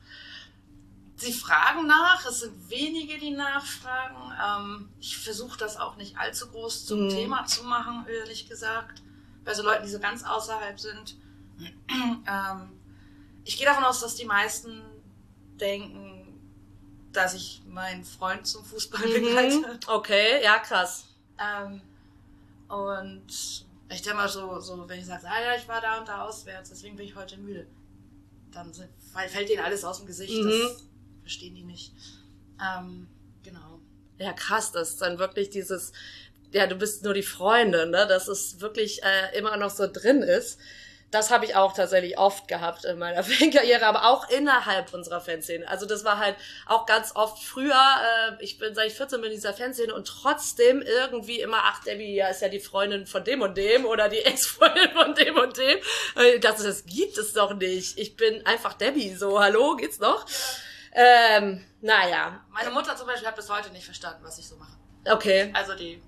Sie 1.16 1.33
fragen 1.33 1.87
nach, 1.87 2.25
es 2.26 2.40
sind 2.40 2.69
wenige, 2.71 3.19
die 3.19 3.31
nachfragen. 3.31 4.33
Ähm, 4.45 4.88
ich 4.99 5.16
versuche 5.16 5.57
das 5.59 5.76
auch 5.76 5.97
nicht 5.97 6.16
allzu 6.19 6.49
groß 6.50 6.87
zum 6.87 7.04
Mhm. 7.04 7.09
Thema 7.11 7.45
zu 7.47 7.64
machen, 7.64 8.07
ehrlich 8.09 8.49
gesagt. 8.49 9.02
Bei 9.45 9.54
so 9.54 9.62
Leuten, 9.62 9.85
die 9.85 9.90
so 9.90 10.00
ganz 10.00 10.25
außerhalb 10.25 10.78
sind. 10.81 11.16
ähm, 12.26 12.73
ich 13.45 13.57
gehe 13.57 13.66
davon 13.66 13.85
aus, 13.85 14.00
dass 14.00 14.14
die 14.16 14.25
meisten 14.25 14.83
denken, 15.61 16.40
dass 17.12 17.35
ich 17.35 17.62
meinen 17.66 18.04
Freund 18.04 18.47
zum 18.47 18.64
Fußball 18.64 19.02
begleite. 19.02 19.59
Mhm. 19.59 19.78
Okay, 19.87 20.42
ja, 20.42 20.59
krass. 20.59 21.07
Ähm, 21.38 21.83
und 22.69 23.26
ich 23.90 24.02
denke 24.02 24.16
mal 24.16 24.28
so, 24.28 24.59
so, 24.61 24.88
wenn 24.88 24.99
ich 24.99 25.07
sage, 25.07 25.26
ah 25.28 25.40
ja, 25.42 25.57
ich 25.57 25.69
war 25.69 25.81
da 25.81 25.99
und 25.99 26.09
da 26.09 26.23
auswärts, 26.25 26.71
deswegen 26.71 26.97
bin 26.97 27.07
ich 27.07 27.14
heute 27.14 27.37
müde, 27.37 27.66
dann 28.50 28.73
fällt 29.28 29.49
denen 29.50 29.62
alles 29.62 29.85
aus 29.85 29.99
dem 29.99 30.07
Gesicht. 30.07 30.33
Mhm. 30.42 30.49
Das 30.49 30.85
verstehen 31.23 31.55
die 31.55 31.64
nicht. 31.64 31.93
Ähm, 32.61 33.09
genau. 33.43 33.81
Ja, 34.19 34.33
krass, 34.33 34.73
das 34.73 34.91
ist 34.91 35.02
dann 35.02 35.19
wirklich 35.19 35.50
dieses, 35.50 35.93
ja, 36.52 36.67
du 36.67 36.76
bist 36.76 37.02
nur 37.02 37.14
die 37.14 37.23
Freundin, 37.23 37.91
ne? 37.91 38.07
Dass 38.07 38.29
es 38.29 38.61
wirklich 38.61 39.02
äh, 39.02 39.37
immer 39.37 39.57
noch 39.57 39.71
so 39.71 39.87
drin 39.91 40.23
ist. 40.23 40.59
Das 41.11 41.31
habe 41.31 41.45
ich 41.45 41.57
auch 41.57 41.75
tatsächlich 41.75 42.17
oft 42.17 42.49
gehabt 42.49 42.87
in 42.87 42.99
meiner 42.99 43.23
Fankarriere, 43.25 43.85
aber 43.85 44.07
auch 44.07 44.31
innerhalb 44.31 44.95
unserer 44.95 45.21
Fanszene. 45.21 45.69
Also 45.69 45.85
das 45.85 46.05
war 46.05 46.19
halt 46.19 46.37
auch 46.67 46.87
ganz 46.87 47.14
oft 47.14 47.43
früher, 47.45 47.75
äh, 47.75 48.43
ich 48.43 48.57
bin 48.59 48.75
seit 48.75 48.87
ich 48.87 48.95
14 48.95 49.21
bin 49.21 49.31
in 49.31 49.37
dieser 49.37 49.52
Fanszene 49.52 49.95
und 49.95 50.07
trotzdem 50.09 50.81
irgendwie 50.81 51.41
immer, 51.41 51.59
ach, 51.64 51.85
Debbie, 51.85 52.14
ja, 52.14 52.29
ist 52.29 52.41
ja 52.41 52.49
die 52.49 52.61
Freundin 52.61 53.07
von 53.07 53.25
dem 53.25 53.43
und 53.43 53.59
dem 53.59 53.85
oder 53.85 54.09
die 54.09 54.19
Ex-Freundin 54.25 54.91
von 54.93 55.14
dem 55.14 55.37
und 55.37 55.57
dem. 55.59 55.79
Äh, 56.17 56.38
Das, 56.38 56.62
das 56.62 56.87
gibt 56.87 57.19
es 57.19 57.35
doch 57.35 57.55
nicht. 57.55 57.99
Ich 57.99 58.17
bin 58.17 58.47
einfach 58.47 58.73
Debbie, 58.73 59.14
so, 59.14 59.38
hallo, 59.38 59.76
geht's 59.76 59.99
noch? 59.99 60.25
Ähm, 60.94 61.64
naja, 61.80 62.44
Meine 62.50 62.70
Mutter 62.70 62.94
zum 62.96 63.06
Beispiel 63.06 63.26
hat 63.26 63.37
bis 63.37 63.49
heute 63.50 63.70
nicht 63.70 63.84
verstanden, 63.84 64.20
was 64.25 64.38
ich 64.38 64.46
so 64.49 64.56
mache. 64.56 64.72
okay. 65.11 65.50
Also 65.54 65.75
die, 65.75 66.02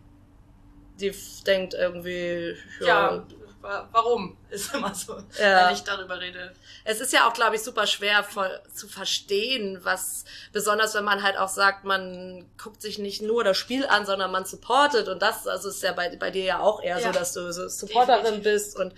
die 1.00 1.14
denkt 1.46 1.74
irgendwie, 1.74 2.56
ja. 2.80 2.86
ja, 3.16 3.26
wa- 3.62 3.88
warum 3.92 4.36
ist 4.50 4.74
immer 4.74 4.94
so, 4.94 5.16
Ja. 5.38 5.66
wenn 5.68 5.74
ich 5.74 5.82
darüber 5.84 6.20
rede. 6.20 6.52
Es 6.84 7.00
ist 7.00 7.12
ja 7.14 7.26
auch, 7.26 7.32
glaube 7.32 7.56
ich, 7.56 7.62
super 7.62 7.86
schwer 7.86 8.22
voll 8.22 8.60
zu 8.74 8.86
verstehen, 8.86 9.80
was, 9.84 10.26
besonders 10.52 10.94
wenn 10.94 11.04
man 11.04 11.22
halt 11.22 11.38
auch 11.38 11.48
sagt, 11.48 11.84
man 11.84 12.44
guckt 12.62 12.82
sich 12.82 12.98
nicht 12.98 13.22
nur 13.22 13.42
das 13.42 13.56
Spiel 13.56 13.86
an, 13.86 14.04
sondern 14.04 14.30
man 14.30 14.44
supportet 14.44 15.08
und 15.08 15.22
das, 15.22 15.46
also 15.46 15.70
ist 15.70 15.82
ja 15.82 15.92
bei, 15.92 16.14
bei 16.16 16.30
dir 16.30 16.44
ja 16.44 16.58
auch 16.60 16.82
eher 16.82 16.98
so, 16.98 17.06
Ja. 17.06 17.12
dass 17.12 17.32
du 17.32 17.50
so 17.54 17.68
Supporterin 17.68 18.22
Definitiv. 18.42 18.44
bist 18.52 18.76
und, 18.78 18.94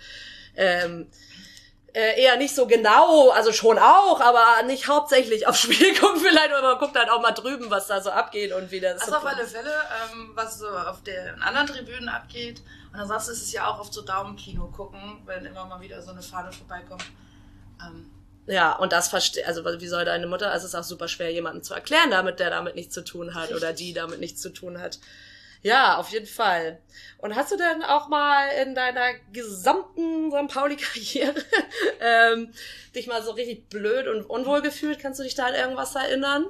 ähm, 0.57 1.09
äh, 1.97 2.21
eher 2.21 2.37
nicht 2.37 2.53
so 2.53 2.67
genau, 2.67 3.31
also 3.31 3.51
schon 3.51 3.79
auch, 3.79 4.21
aber 4.21 4.61
nicht 4.67 4.87
hauptsächlich 4.87 5.47
aufs 5.47 5.61
Spiel 5.61 5.95
gucken 5.99 6.21
vielleicht, 6.21 6.51
aber 6.53 6.75
man 6.75 6.77
guckt 6.77 6.95
halt 6.95 7.09
auch 7.09 7.21
mal 7.21 7.31
drüben, 7.31 7.71
was 7.71 7.87
da 7.87 7.99
so 7.99 8.11
abgeht 8.11 8.53
und 8.53 8.69
wie 8.69 8.79
das 8.79 8.99
Das 8.99 9.11
auf 9.11 9.25
alle 9.25 9.47
Fälle, 9.47 9.73
ähm, 10.13 10.29
was 10.35 10.59
so 10.59 10.69
auf 10.69 11.01
den 11.01 11.41
anderen 11.41 11.65
Tribünen 11.65 12.07
abgeht. 12.07 12.61
Und 12.93 12.99
ansonsten 12.99 13.31
ist 13.31 13.41
es 13.41 13.51
ja 13.51 13.65
auch 13.65 13.79
oft 13.79 13.91
so 13.91 14.03
Daumenkino 14.03 14.67
gucken, 14.67 15.23
wenn 15.25 15.43
immer 15.45 15.65
mal 15.65 15.81
wieder 15.81 15.99
so 15.99 16.11
eine 16.11 16.21
Fahne 16.21 16.51
vorbeikommt. 16.51 17.03
Ähm, 17.83 18.11
Ja, 18.45 18.75
und 18.75 18.91
das 18.93 19.07
versteht, 19.07 19.47
also 19.47 19.65
wie 19.65 19.87
soll 19.87 20.05
deine 20.05 20.27
Mutter, 20.27 20.51
also 20.51 20.67
es 20.67 20.73
ist 20.73 20.79
auch 20.79 20.83
super 20.83 21.07
schwer, 21.07 21.33
jemandem 21.33 21.63
zu 21.63 21.73
erklären, 21.73 22.11
damit 22.11 22.39
der 22.39 22.51
damit 22.51 22.75
nichts 22.75 22.93
zu 22.93 23.03
tun 23.03 23.33
hat 23.33 23.49
oder 23.49 23.69
Richtig. 23.69 23.87
die 23.87 23.93
damit 23.93 24.19
nichts 24.19 24.39
zu 24.39 24.49
tun 24.49 24.79
hat. 24.79 24.99
Ja, 25.61 25.97
auf 25.97 26.09
jeden 26.09 26.27
Fall. 26.27 26.81
Und 27.17 27.35
hast 27.35 27.51
du 27.51 27.57
denn 27.57 27.81
auch 27.83 28.07
mal 28.09 28.47
in 28.61 28.75
deiner 28.75 29.13
gesamten 29.33 30.31
St. 30.31 30.53
Pauli-Karriere 30.53 31.35
ähm, 31.99 32.53
dich 32.95 33.07
mal 33.07 33.23
so 33.23 33.31
richtig 33.31 33.67
blöd 33.69 34.07
und 34.07 34.23
unwohl 34.23 34.61
gefühlt? 34.61 34.99
Kannst 34.99 35.19
du 35.19 35.23
dich 35.23 35.35
da 35.35 35.47
an 35.47 35.55
irgendwas 35.55 35.95
erinnern? 35.95 36.45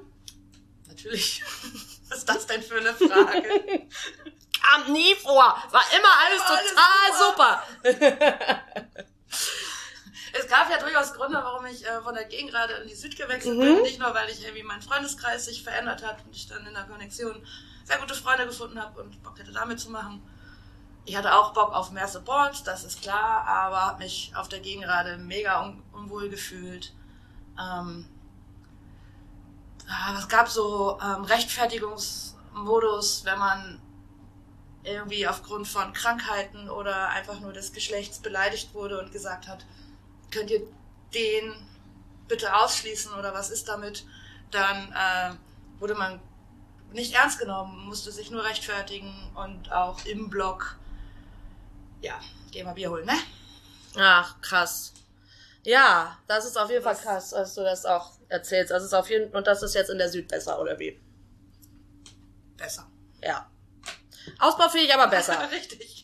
natürlich. 0.87 1.43
Was 2.09 2.19
ist 2.19 2.29
das 2.29 2.47
denn 2.47 2.61
für 2.63 2.77
eine 2.77 2.93
Frage? 2.93 3.43
Kam 4.61 4.91
nie 4.91 5.13
vor. 5.15 5.55
War 5.71 5.83
immer 5.97 6.13
alles 6.25 6.41
War 6.41 6.57
alles 6.57 6.71
total 6.71 7.13
super. 7.27 7.63
es 10.33 10.47
gab 10.47 10.69
ja 10.69 10.77
durchaus 10.79 11.13
Gründe, 11.13 11.37
warum 11.41 11.65
ich 11.65 11.85
äh, 11.85 12.01
von 12.01 12.13
der 12.15 12.25
Gegengrade 12.25 12.73
in 12.81 12.87
die 12.87 12.95
Süd 12.95 13.15
gewechselt 13.17 13.57
Mhm. 13.57 13.61
bin. 13.61 13.81
Nicht 13.83 13.99
nur, 13.99 14.13
weil 14.13 14.29
ich 14.29 14.43
irgendwie 14.43 14.63
mein 14.63 14.81
Freundeskreis 14.81 15.45
sich 15.45 15.63
verändert 15.63 16.03
hat 16.05 16.17
und 16.25 16.35
ich 16.35 16.47
dann 16.47 16.65
in 16.65 16.73
der 16.73 16.83
Konnexion 16.83 17.45
sehr 17.87 17.97
gute 17.99 18.15
Freunde 18.15 18.45
gefunden 18.45 18.81
habe 18.81 19.01
und 19.01 19.23
Bock 19.23 19.39
hätte 19.39 19.53
damit 19.53 19.79
zu 19.79 19.89
machen. 19.89 20.21
Ich 21.05 21.15
hatte 21.15 21.33
auch 21.33 21.53
Bock 21.53 21.71
auf 21.71 21.91
mehr 21.91 22.07
Support, 22.07 22.67
das 22.67 22.83
ist 22.83 23.01
klar, 23.01 23.47
aber 23.47 23.85
habe 23.85 24.03
mich 24.03 24.33
auf 24.35 24.49
der 24.49 24.59
Gegengrade 24.59 25.17
mega 25.17 25.63
un 25.63 25.81
unwohl 25.93 26.27
gefühlt. 26.27 26.93
Ähm, 27.57 28.05
ah, 29.87 30.17
es 30.19 30.27
gab 30.27 30.49
so 30.49 30.99
ähm, 31.01 31.23
Rechtfertigungsmodus, 31.23 33.23
wenn 33.23 33.39
man 33.39 33.81
irgendwie 34.83 35.25
aufgrund 35.25 35.65
von 35.65 35.93
Krankheiten 35.93 36.69
oder 36.69 37.07
einfach 37.09 37.39
nur 37.39 37.53
des 37.53 37.71
Geschlechts 37.71 38.19
beleidigt 38.19 38.73
wurde 38.73 38.99
und 38.99 39.13
gesagt 39.13 39.47
hat, 39.47 39.65
könnt 40.29 40.51
ihr 40.51 40.61
den 41.13 41.53
bitte 42.27 42.53
ausschließen 42.53 43.13
oder 43.13 43.33
was 43.33 43.49
ist 43.49 43.69
damit, 43.69 44.05
dann 44.51 44.91
äh, 44.91 45.35
wurde 45.79 45.95
man 45.95 46.19
nicht 46.93 47.13
ernst 47.13 47.39
genommen, 47.39 47.85
musste 47.85 48.11
sich 48.11 48.31
nur 48.31 48.43
rechtfertigen 48.43 49.13
und 49.35 49.71
auch 49.71 50.03
im 50.05 50.29
Blog, 50.29 50.77
ja, 52.01 52.19
geh 52.51 52.63
mal 52.63 52.73
Bier 52.73 52.89
holen, 52.91 53.05
ne? 53.05 53.17
Ach, 53.97 54.39
krass. 54.41 54.93
Ja, 55.63 56.17
das 56.27 56.45
ist 56.45 56.57
auf 56.57 56.69
jeden 56.69 56.83
Fall 56.83 56.93
Das- 56.93 57.03
krass, 57.03 57.29
dass 57.31 57.55
du 57.55 57.63
das 57.63 57.85
auch 57.85 58.11
erzählst. 58.29 58.71
Das 58.71 58.83
ist 58.83 58.93
auf 58.93 59.09
jeden 59.09 59.35
und 59.35 59.47
das 59.47 59.63
ist 59.63 59.73
jetzt 59.75 59.89
in 59.89 59.97
der 59.97 60.09
Süd 60.09 60.27
besser, 60.27 60.59
oder 60.61 60.77
wie? 60.79 60.99
Besser. 62.55 62.87
Ja. 63.21 63.49
Ausbaufähig, 64.39 64.93
aber 64.93 65.07
besser. 65.07 65.49
Richtig. 65.51 65.96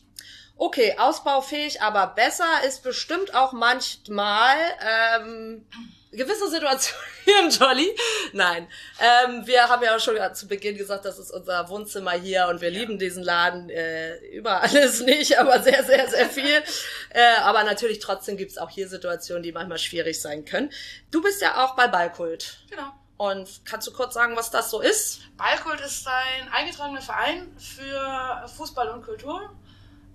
Okay, 0.56 0.94
ausbaufähig, 0.98 1.82
aber 1.82 2.06
besser 2.08 2.62
ist 2.66 2.82
bestimmt 2.84 3.34
auch 3.34 3.52
manchmal 3.52 4.56
ähm, 4.80 5.66
gewisse 6.12 6.48
Situationen 6.48 7.50
Jolly. 7.50 7.94
Nein, 8.32 8.68
ähm, 9.00 9.44
wir 9.46 9.68
haben 9.68 9.82
ja 9.82 9.96
auch 9.96 10.00
schon 10.00 10.16
zu 10.34 10.46
Beginn 10.46 10.76
gesagt, 10.76 11.04
das 11.04 11.18
ist 11.18 11.32
unser 11.32 11.68
Wohnzimmer 11.68 12.12
hier 12.12 12.46
und 12.48 12.60
wir 12.60 12.70
Ja. 12.70 12.78
lieben 12.78 12.98
diesen 13.00 13.24
Laden 13.24 13.68
äh, 13.68 14.16
über 14.28 14.62
alles 14.62 15.00
nicht, 15.00 15.36
aber 15.40 15.60
sehr, 15.60 15.82
sehr, 15.82 16.08
sehr 16.08 16.28
viel. 16.30 16.62
äh, 17.10 17.34
aber 17.42 17.64
natürlich 17.64 17.98
trotzdem 17.98 18.36
gibt's 18.36 18.56
auch 18.56 18.70
hier 18.70 18.88
Situationen, 18.88 19.42
die 19.42 19.50
manchmal 19.52 19.78
schwierig 19.78 20.20
sein 20.20 20.44
können. 20.44 20.70
Du 21.10 21.20
bist 21.20 21.42
ja 21.42 21.64
auch 21.64 21.74
bei 21.74 21.88
Ballkult. 21.88 22.58
Genau. 22.70 22.92
Und 23.16 23.60
kannst 23.64 23.86
du 23.86 23.92
kurz 23.92 24.14
sagen, 24.14 24.36
was 24.36 24.50
das 24.50 24.70
so 24.70 24.80
ist? 24.80 25.20
Ballkult 25.36 25.80
ist 25.80 26.06
ein 26.06 26.52
eingetragener 26.52 27.00
Verein 27.00 27.56
für 27.58 28.48
Fußball 28.56 28.88
und 28.90 29.02
Kultur. 29.04 29.50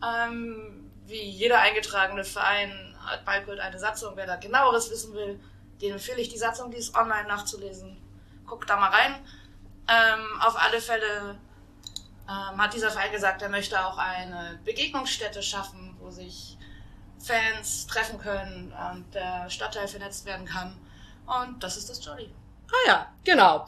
Ähm, 0.04 0.92
wie 1.06 1.22
jeder 1.22 1.60
eingetragene 1.60 2.24
Verein 2.24 2.96
hat 3.06 3.26
Ballkult 3.26 3.60
eine 3.60 3.80
Satzung. 3.80 4.14
Wer 4.16 4.28
da 4.28 4.36
genaueres 4.36 4.90
wissen 4.92 5.14
will, 5.14 5.40
den 5.82 5.94
empfehle 5.94 6.22
ich 6.22 6.30
die 6.30 6.38
Satzung, 6.38 6.72
die 6.72 6.78
ist 6.78 6.96
online 6.96 7.28
nachzulesen. 7.28 7.98
Guckt 8.46 8.70
da 8.70 8.78
mal 8.78 8.90
rein. 8.90 9.16
Ähm, 9.88 10.42
auf 10.42 10.60
alle 10.62 10.82
Fälle 10.82 11.40
ähm, 12.28 12.62
hat 12.62 12.74
dieser 12.74 12.92
Verein 12.92 13.12
gesagt, 13.12 13.42
er 13.42 13.50
möchte 13.50 13.84
auch 13.84 13.98
eine 13.98 14.60
Begegnungsstätte 14.64 15.42
schaffen, 15.42 15.96
wo 16.00 16.12
sich 16.12 16.58
Fans 17.20 17.88
treffen 17.88 18.20
können 18.20 18.74
und 18.92 19.14
der 19.14 19.50
Stadtteil 19.50 19.88
vernetzt 19.88 20.26
werden 20.26 20.46
kann. 20.46 20.78
Und 21.26 21.64
das 21.64 21.78
ist 21.78 21.90
das 21.90 22.04
Jolly. 22.04 22.32
Ah 22.72 22.88
ja, 22.88 23.14
genau. 23.24 23.66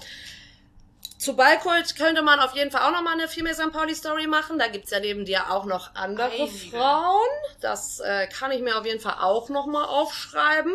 Zu 1.21 1.35
Ballkult 1.35 1.95
könnte 1.97 2.23
man 2.23 2.39
auf 2.39 2.55
jeden 2.55 2.71
Fall 2.71 2.81
auch 2.81 2.91
nochmal 2.91 3.13
eine 3.13 3.27
Female 3.27 3.53
St. 3.53 3.71
Pauli 3.71 3.93
Story 3.93 4.25
machen. 4.25 4.57
Da 4.57 4.69
gibt's 4.69 4.89
ja 4.89 4.99
neben 4.99 5.23
dir 5.23 5.51
auch 5.51 5.65
noch 5.65 5.93
andere 5.93 6.31
Einige. 6.31 6.47
Frauen. 6.47 7.29
Das 7.59 7.99
äh, 7.99 8.25
kann 8.25 8.49
ich 8.49 8.61
mir 8.61 8.75
auf 8.75 8.87
jeden 8.87 8.99
Fall 8.99 9.17
auch 9.21 9.49
nochmal 9.49 9.85
aufschreiben. 9.85 10.73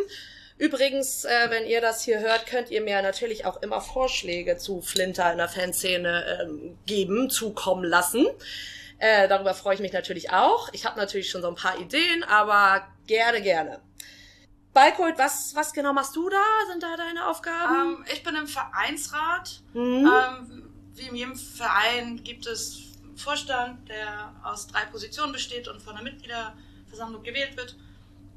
Übrigens, 0.57 1.25
äh, 1.25 1.51
wenn 1.51 1.67
ihr 1.67 1.81
das 1.81 2.05
hier 2.05 2.21
hört, 2.21 2.47
könnt 2.47 2.71
ihr 2.71 2.81
mir 2.81 3.03
natürlich 3.03 3.45
auch 3.45 3.61
immer 3.61 3.81
Vorschläge 3.81 4.57
zu 4.57 4.83
Flinter 4.83 5.33
in 5.33 5.39
der 5.39 5.49
Fanszene 5.49 6.41
ähm, 6.43 6.79
geben, 6.87 7.29
zukommen 7.29 7.83
lassen. 7.83 8.25
Äh, 8.99 9.27
darüber 9.27 9.53
freue 9.53 9.75
ich 9.75 9.81
mich 9.81 9.93
natürlich 9.93 10.31
auch. 10.31 10.69
Ich 10.73 10.87
habe 10.87 10.97
natürlich 10.97 11.29
schon 11.29 11.43
so 11.43 11.49
ein 11.49 11.57
paar 11.57 11.81
Ideen, 11.81 12.23
aber 12.23 12.87
gerne, 13.09 13.43
gerne. 13.43 13.81
Balkold, 14.77 15.17
was, 15.17 15.55
was 15.55 15.73
genau 15.73 15.95
machst 15.95 16.15
du 16.15 16.29
da? 16.29 16.43
Sind 16.71 16.83
da 16.83 16.99
deine 16.99 17.27
Aufgaben? 17.27 17.95
Ähm, 17.95 18.05
ich 18.13 18.23
bin 18.23 18.37
im 18.37 18.47
Vereinsrat. 18.47 19.63
Mhm. 19.73 20.07
Ähm, 20.07 20.71
wie 20.95 21.09
in 21.09 21.17
jedem 21.17 21.35
Verein 21.35 22.23
gibt 22.23 22.47
es 22.47 22.83
einen 23.03 23.17
Vorstand, 23.17 23.89
der 23.89 24.35
aus 24.45 24.67
drei 24.67 24.85
Positionen 24.85 25.33
besteht 25.33 25.67
und 25.67 25.81
von 25.81 25.95
der 25.95 26.05
Mitgliederversammlung 26.05 27.23
gewählt 27.23 27.57
wird. 27.57 27.75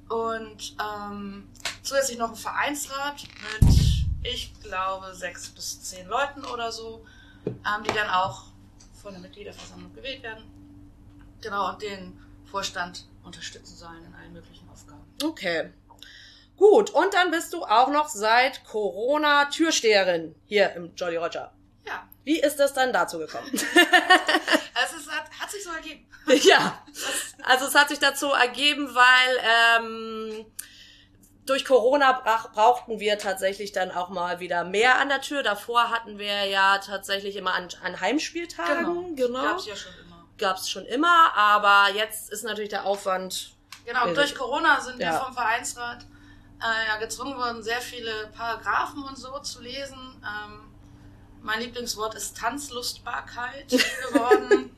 Und 0.07 0.77
ähm, 0.79 1.49
zusätzlich 1.83 2.17
noch 2.17 2.29
ein 2.29 2.37
Vereinsrat 2.37 3.23
mit, 3.59 3.75
ich 4.23 4.53
glaube, 4.63 5.13
sechs 5.13 5.49
bis 5.49 5.81
zehn 5.81 6.07
Leuten 6.07 6.45
oder 6.45 6.71
so, 6.71 7.05
ähm, 7.45 7.83
die 7.83 7.93
dann 7.93 8.09
auch 8.09 8.43
von 9.01 9.11
der 9.11 9.21
Mitgliederversammlung 9.21 9.93
gewählt 9.93 10.23
werden. 10.23 10.45
Genau, 11.41 11.73
und 11.73 11.81
den 11.81 12.17
Vorstand 12.45 13.09
unterstützen 13.25 13.75
sollen 13.75 14.05
in 14.05 14.15
allen 14.15 14.31
möglichen 14.31 14.69
Aufgaben. 14.69 15.03
Okay. 15.21 15.73
Gut, 16.59 16.89
und 16.89 17.13
dann 17.13 17.31
bist 17.31 17.53
du 17.53 17.63
auch 17.63 17.87
noch 17.87 18.09
seit 18.09 18.65
Corona 18.65 19.45
Türsteherin 19.45 20.35
hier 20.45 20.73
im 20.73 20.93
Jolly 20.93 21.15
Roger. 21.15 21.53
Ja, 21.85 22.05
Wie 22.25 22.37
ist 22.37 22.59
es 22.59 22.73
dann 22.73 22.91
dazu 22.91 23.17
gekommen? 23.17 23.49
es 23.53 24.93
ist, 24.93 25.09
hat, 25.09 25.31
hat 25.39 25.49
sich 25.49 25.63
so 25.63 25.71
ergeben. 25.71 26.05
ja, 26.43 26.83
also 27.43 27.65
es 27.65 27.75
hat 27.75 27.87
sich 27.87 27.99
dazu 27.99 28.27
ergeben, 28.31 28.93
weil 28.93 29.79
ähm, 29.79 30.45
durch 31.45 31.63
Corona 31.63 32.11
brach, 32.11 32.51
brauchten 32.51 32.99
wir 32.99 33.17
tatsächlich 33.17 33.71
dann 33.71 33.89
auch 33.89 34.09
mal 34.09 34.41
wieder 34.41 34.65
mehr 34.65 34.99
an 34.99 35.07
der 35.07 35.21
Tür. 35.21 35.43
Davor 35.43 35.89
hatten 35.89 36.19
wir 36.19 36.43
ja 36.43 36.79
tatsächlich 36.79 37.37
immer 37.37 37.53
an, 37.53 37.69
an 37.85 38.01
Heimspieltagen. 38.01 39.15
Genau. 39.15 39.41
Gab's 39.41 39.65
ja 39.65 39.77
schon 39.77 39.93
immer. 39.93 40.25
Gab's 40.37 40.69
schon 40.69 40.85
immer, 40.85 41.33
aber 41.37 41.95
jetzt 41.95 42.29
ist 42.29 42.43
natürlich 42.43 42.69
der 42.69 42.85
Aufwand. 42.85 43.55
Genau, 43.85 44.07
und 44.07 44.17
durch 44.17 44.35
Corona 44.35 44.81
sind 44.81 44.99
wir 44.99 45.05
ja. 45.05 45.19
vom 45.19 45.33
Vereinsrat 45.33 46.05
äh, 46.61 46.87
ja, 46.87 46.97
gezwungen 46.97 47.37
worden, 47.37 47.63
sehr 47.63 47.81
viele 47.81 48.11
Paragraphen 48.35 49.03
und 49.03 49.17
so 49.17 49.39
zu 49.39 49.61
lesen. 49.61 49.97
Ähm, 50.23 50.61
mein 51.41 51.61
Lieblingswort 51.61 52.15
ist 52.15 52.37
Tanzlustbarkeit 52.37 53.69
geworden. 54.11 54.75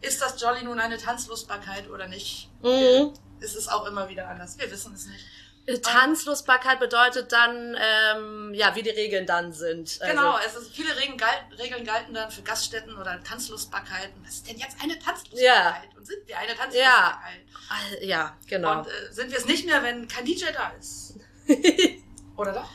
ist 0.00 0.20
das 0.20 0.40
Jolly 0.40 0.64
nun 0.64 0.80
eine 0.80 0.98
Tanzlustbarkeit 0.98 1.88
oder 1.90 2.08
nicht? 2.08 2.48
Mhm. 2.62 3.12
Ist 3.40 3.56
es 3.56 3.68
auch 3.68 3.86
immer 3.86 4.08
wieder 4.08 4.28
anders. 4.28 4.58
Wir 4.58 4.70
wissen 4.70 4.94
es 4.94 5.06
nicht. 5.06 5.24
Tanzlustbarkeit 5.82 6.80
bedeutet 6.80 7.30
dann, 7.30 7.76
ähm, 7.78 8.52
ja, 8.54 8.74
wie 8.74 8.82
die 8.82 8.90
Regeln 8.90 9.26
dann 9.26 9.52
sind. 9.52 9.98
Also- 10.00 10.06
Genau, 10.06 10.36
es 10.44 10.56
ist, 10.56 10.74
viele 10.74 10.96
Regeln, 10.96 11.16
galten, 11.16 11.52
Regeln 11.54 11.84
galten 11.84 12.14
dann 12.14 12.30
für 12.30 12.42
Gaststätten 12.42 12.96
oder 12.96 13.22
Tanzlustbarkeiten. 13.22 14.22
Was 14.24 14.34
ist 14.36 14.48
denn 14.48 14.58
jetzt 14.58 14.76
eine 14.82 14.98
Tanzlustbarkeit? 14.98 15.96
Und 15.96 16.06
sind 16.06 16.26
wir 16.26 16.36
eine 16.38 16.54
Tanzlustbarkeit? 16.56 17.40
Äh, 18.00 18.06
ja, 18.06 18.36
genau. 18.48 18.78
Und 18.80 18.86
äh, 18.88 19.12
sind 19.12 19.30
wir 19.30 19.38
es 19.38 19.44
nicht 19.46 19.64
mehr, 19.66 19.82
wenn 19.82 20.08
kein 20.08 20.24
DJ 20.24 20.46
da 20.52 20.70
ist? 20.78 21.14
Oder 22.36 22.52
doch? 22.52 22.70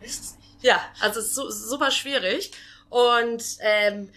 Wissen 0.00 0.22
es 0.24 0.36
nicht. 0.38 0.62
Ja, 0.64 0.80
also 1.00 1.20
es 1.20 1.26
ist 1.26 1.34
su 1.34 1.50
super 1.50 1.90
schwierig. 1.90 2.50
Und 2.88 3.42
ähm, 3.60 4.10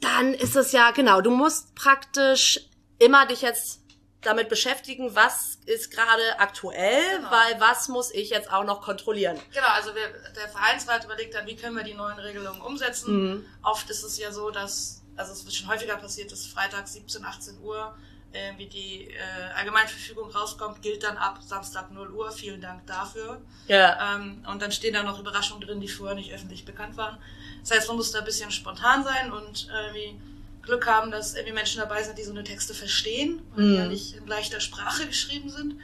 dann 0.00 0.34
ist 0.34 0.54
es 0.54 0.72
ja, 0.72 0.90
genau, 0.90 1.22
du 1.22 1.30
musst 1.30 1.74
praktisch 1.74 2.60
immer 2.98 3.26
dich 3.26 3.40
jetzt 3.42 3.80
damit 4.26 4.48
beschäftigen, 4.48 5.14
was 5.14 5.58
ist 5.66 5.90
gerade 5.90 6.38
aktuell, 6.38 7.02
Genau. 7.16 7.30
weil 7.30 7.60
was 7.60 7.88
muss 7.88 8.10
ich 8.12 8.30
jetzt 8.30 8.50
auch 8.52 8.64
noch 8.64 8.80
kontrollieren. 8.82 9.38
Genau, 9.52 9.66
also 9.68 9.94
wir, 9.94 10.08
der 10.34 10.48
Vereinsrat 10.48 11.04
überlegt 11.04 11.34
dann, 11.34 11.46
wie 11.46 11.56
können 11.56 11.76
wir 11.76 11.84
die 11.84 11.94
neuen 11.94 12.18
Regelungen 12.18 12.60
umsetzen. 12.60 13.30
Mhm. 13.30 13.46
Oft 13.62 13.88
ist 13.90 14.02
es 14.02 14.18
ja 14.18 14.32
so, 14.32 14.50
dass, 14.50 15.02
also 15.16 15.32
es 15.32 15.44
wird 15.44 15.54
schon 15.54 15.68
häufiger 15.68 15.96
passiert, 15.96 16.32
dass 16.32 16.46
Freitag 16.46 16.86
17, 16.88 17.24
18 17.24 17.60
Uhr 17.60 17.94
irgendwie 18.32 18.66
die 18.66 19.10
äh, 19.10 19.18
Allgemeinverfügung 19.56 20.28
rauskommt, 20.30 20.82
gilt 20.82 21.04
dann 21.04 21.16
ab 21.16 21.38
Samstag 21.40 21.92
0 21.92 22.10
Uhr. 22.10 22.32
Vielen 22.32 22.60
Dank 22.60 22.84
dafür. 22.86 23.40
Ja, 23.68 24.16
Ähm, 24.16 24.44
und 24.50 24.60
dann 24.60 24.72
stehen 24.72 24.92
da 24.94 25.04
noch 25.04 25.20
Überraschungen 25.20 25.64
drin, 25.64 25.80
die 25.80 25.86
vorher 25.88 26.16
nicht 26.16 26.32
öffentlich 26.34 26.64
bekannt 26.64 26.96
waren. 26.96 27.16
Das 27.60 27.70
heißt, 27.70 27.86
man 27.88 27.96
muss 27.96 28.10
da 28.10 28.18
ein 28.18 28.24
bisschen 28.24 28.50
spontan 28.50 29.04
sein 29.04 29.32
und 29.32 29.68
irgendwie 29.72 30.20
Glück 30.64 30.86
haben, 30.86 31.10
dass 31.10 31.34
irgendwie 31.34 31.54
Menschen 31.54 31.80
dabei 31.80 32.02
sind, 32.02 32.16
die 32.18 32.24
so 32.24 32.30
eine 32.32 32.44
Texte 32.44 32.74
verstehen 32.74 33.42
und 33.56 33.62
die 33.62 33.74
ja 33.74 33.84
Mhm. 33.84 33.90
nicht 33.90 34.16
in 34.16 34.26
leichter 34.26 34.60
Sprache 34.60 35.06
geschrieben 35.06 35.48
sind. 35.50 35.74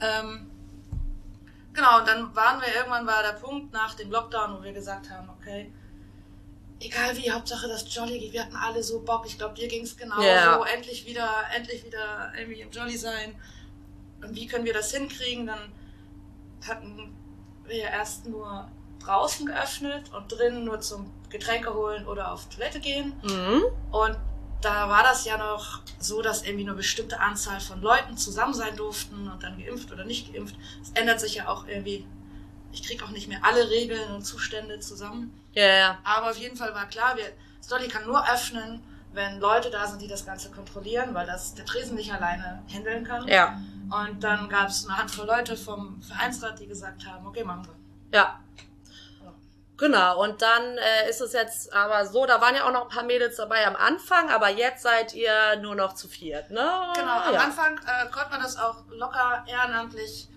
Ähm, 0.00 0.50
genau, 1.72 1.98
und 2.00 2.08
dann 2.08 2.34
waren 2.34 2.60
wir, 2.60 2.74
irgendwann 2.74 3.06
war 3.06 3.22
der 3.22 3.34
Punkt 3.38 3.72
nach 3.72 3.94
dem 3.94 4.10
Lockdown, 4.10 4.58
wo 4.58 4.62
wir 4.62 4.72
gesagt 4.72 5.08
haben, 5.10 5.28
okay, 5.30 5.72
egal 6.80 7.16
wie, 7.16 7.30
Hauptsache 7.30 7.68
das 7.68 7.84
Jolly 7.94 8.18
geht, 8.18 8.32
wir 8.32 8.42
hatten 8.44 8.56
alle 8.56 8.82
so 8.82 9.00
Bock, 9.00 9.24
ich 9.26 9.38
glaube, 9.38 9.54
dir 9.54 9.68
ging's 9.68 9.96
genauso, 9.96 10.22
Ja. 10.22 10.62
endlich 10.74 11.06
wieder, 11.06 11.28
endlich 11.54 11.84
wieder 11.84 12.32
irgendwie 12.36 12.60
im 12.60 12.70
Jolly 12.70 12.96
sein. 12.96 13.34
Und 14.22 14.34
wie 14.34 14.46
können 14.46 14.64
wir 14.64 14.72
das 14.74 14.92
hinkriegen? 14.92 15.46
Dann 15.46 15.72
hatten 16.66 17.14
wir 17.64 17.82
erst 17.84 18.26
nur 18.26 18.68
draußen 19.04 19.46
geöffnet 19.46 20.12
und 20.12 20.30
drinnen 20.30 20.64
nur 20.64 20.80
zum 20.80 21.12
Getränke 21.32 21.74
holen 21.74 22.06
oder 22.06 22.30
auf 22.32 22.48
Toilette 22.48 22.78
gehen. 22.78 23.14
mhm. 23.22 23.62
Und 23.90 24.16
da 24.60 24.88
war 24.88 25.02
das 25.02 25.24
ja 25.24 25.36
noch 25.36 25.80
so, 25.98 26.22
dass 26.22 26.44
irgendwie 26.44 26.64
nur 26.64 26.76
bestimmte 26.76 27.18
Anzahl 27.18 27.58
von 27.60 27.80
Leuten 27.82 28.16
zusammen 28.16 28.54
sein 28.54 28.76
durften 28.76 29.28
und 29.28 29.42
dann 29.42 29.58
geimpft 29.58 29.90
oder 29.90 30.04
nicht 30.04 30.32
geimpft. 30.32 30.54
Es 30.80 30.90
ändert 30.92 31.18
sich 31.20 31.34
ja 31.34 31.48
auch 31.48 31.66
irgendwie. 31.66 32.06
Ich 32.70 32.82
kriege 32.84 33.04
auch 33.04 33.10
nicht 33.10 33.28
mehr 33.28 33.40
alle 33.42 33.68
Regeln 33.68 34.14
und 34.14 34.22
Zustände 34.22 34.78
zusammen. 34.80 35.38
ja, 35.52 35.66
ja. 35.66 35.98
Aber 36.04 36.30
auf 36.30 36.38
jeden 36.38 36.56
Fall 36.56 36.72
war 36.74 36.86
klar, 36.86 37.16
wir, 37.16 37.24
Stolly 37.62 37.88
kann 37.88 38.06
nur 38.06 38.26
öffnen, 38.32 38.82
wenn 39.12 39.40
Leute 39.40 39.68
da 39.68 39.86
sind, 39.86 40.00
die 40.00 40.08
das 40.08 40.24
Ganze 40.24 40.50
kontrollieren, 40.50 41.12
weil 41.12 41.26
das 41.26 41.54
der 41.54 41.66
Tresen 41.66 41.96
nicht 41.96 42.12
alleine 42.12 42.62
handeln 42.72 43.04
kann. 43.04 43.28
Ja, 43.28 43.60
Und 43.90 44.24
dann 44.24 44.48
gab 44.48 44.68
es 44.68 44.86
eine 44.88 44.96
Handvoll 44.96 45.26
Leute 45.26 45.54
vom 45.56 46.00
Vereinsrat, 46.00 46.60
die 46.60 46.66
gesagt 46.66 47.04
haben, 47.06 47.26
okay, 47.26 47.44
machen 47.44 47.66
wir. 47.66 48.18
ja. 48.18 48.38
Genau, 49.82 50.22
und 50.22 50.40
dann 50.42 50.78
äh, 50.78 51.10
ist 51.10 51.20
es 51.20 51.32
jetzt 51.32 51.72
aber 51.72 52.06
so, 52.06 52.24
da 52.24 52.40
waren 52.40 52.54
ja 52.54 52.64
auch 52.68 52.70
noch 52.72 52.82
ein 52.84 52.88
paar 52.88 53.02
Mädels 53.02 53.34
dabei 53.34 53.66
am 53.66 53.74
Anfang, 53.74 54.30
aber 54.30 54.48
jetzt 54.48 54.84
seid 54.84 55.12
ihr 55.12 55.56
nur 55.60 55.74
noch 55.74 55.94
zu 55.96 56.06
viert, 56.06 56.52
ne? 56.52 56.70
Genau, 56.94 57.18
am 57.18 57.34
ja. 57.34 57.40
Anfang 57.40 57.78
äh, 57.78 58.08
konnte 58.12 58.30
man 58.30 58.40
das 58.42 58.56
auch 58.56 58.76
locker 58.90 59.44
ehrenamtlich 59.44 60.28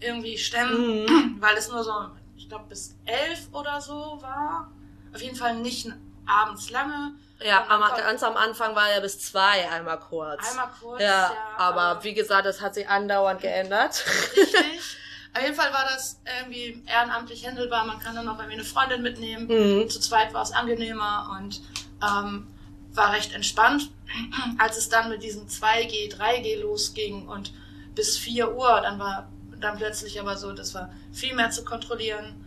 irgendwie 0.00 0.38
stemmen, 0.38 1.04
Mhm. 1.04 1.36
weil 1.40 1.54
es 1.58 1.68
nur 1.68 1.84
so, 1.84 1.92
ich 2.38 2.48
glaube, 2.48 2.64
bis 2.70 2.96
elf 3.04 3.48
oder 3.52 3.78
so 3.82 4.18
war. 4.22 4.70
Auf 5.14 5.20
jeden 5.20 5.36
Fall 5.36 5.56
nicht 5.56 5.92
abends 6.26 6.70
lange. 6.70 7.12
Ja, 7.40 7.66
am, 7.68 7.82
ganz 7.98 8.22
am 8.22 8.34
Anfang 8.38 8.74
war 8.74 8.90
ja 8.90 9.00
bis 9.00 9.20
zwei 9.20 9.68
einmal 9.70 10.00
kurz. 10.00 10.40
Einmal 10.50 10.68
kurz. 10.80 11.02
ja, 11.02 11.08
Ja, 11.08 11.32
aber 11.58 12.02
wie 12.02 12.14
gesagt, 12.14 12.46
das 12.46 12.62
hat 12.62 12.72
sich 12.72 12.88
andauernd 12.88 13.42
geändert. 13.42 14.02
Richtig. 14.34 14.96
Auf 15.36 15.42
jeden 15.42 15.54
Fall 15.54 15.72
war 15.72 15.84
das 15.84 16.20
irgendwie 16.40 16.82
ehrenamtlich 16.86 17.46
handelbar. 17.46 17.84
Man 17.84 17.98
kann 17.98 18.14
dann 18.14 18.24
noch 18.24 18.38
irgendwie 18.38 18.54
eine 18.54 18.64
Freundin 18.64 19.02
mitnehmen. 19.02 19.46
Mhm. 19.46 19.90
Zu 19.90 20.00
zweit 20.00 20.32
war 20.32 20.42
es 20.42 20.52
angenehmer 20.52 21.36
und 21.38 21.60
ähm, 22.02 22.46
war 22.92 23.12
recht 23.12 23.34
entspannt. 23.34 23.90
Als 24.58 24.78
es 24.78 24.88
dann 24.88 25.08
mit 25.08 25.22
diesem 25.22 25.46
2G, 25.46 26.16
3G 26.16 26.60
losging 26.60 27.28
und 27.28 27.52
bis 27.94 28.16
4 28.18 28.54
Uhr, 28.54 28.80
dann 28.82 28.98
war 28.98 29.28
dann 29.60 29.76
plötzlich 29.76 30.20
aber 30.20 30.36
so, 30.36 30.52
das 30.52 30.74
war 30.74 30.90
viel 31.12 31.34
mehr 31.34 31.50
zu 31.50 31.64
kontrollieren, 31.64 32.44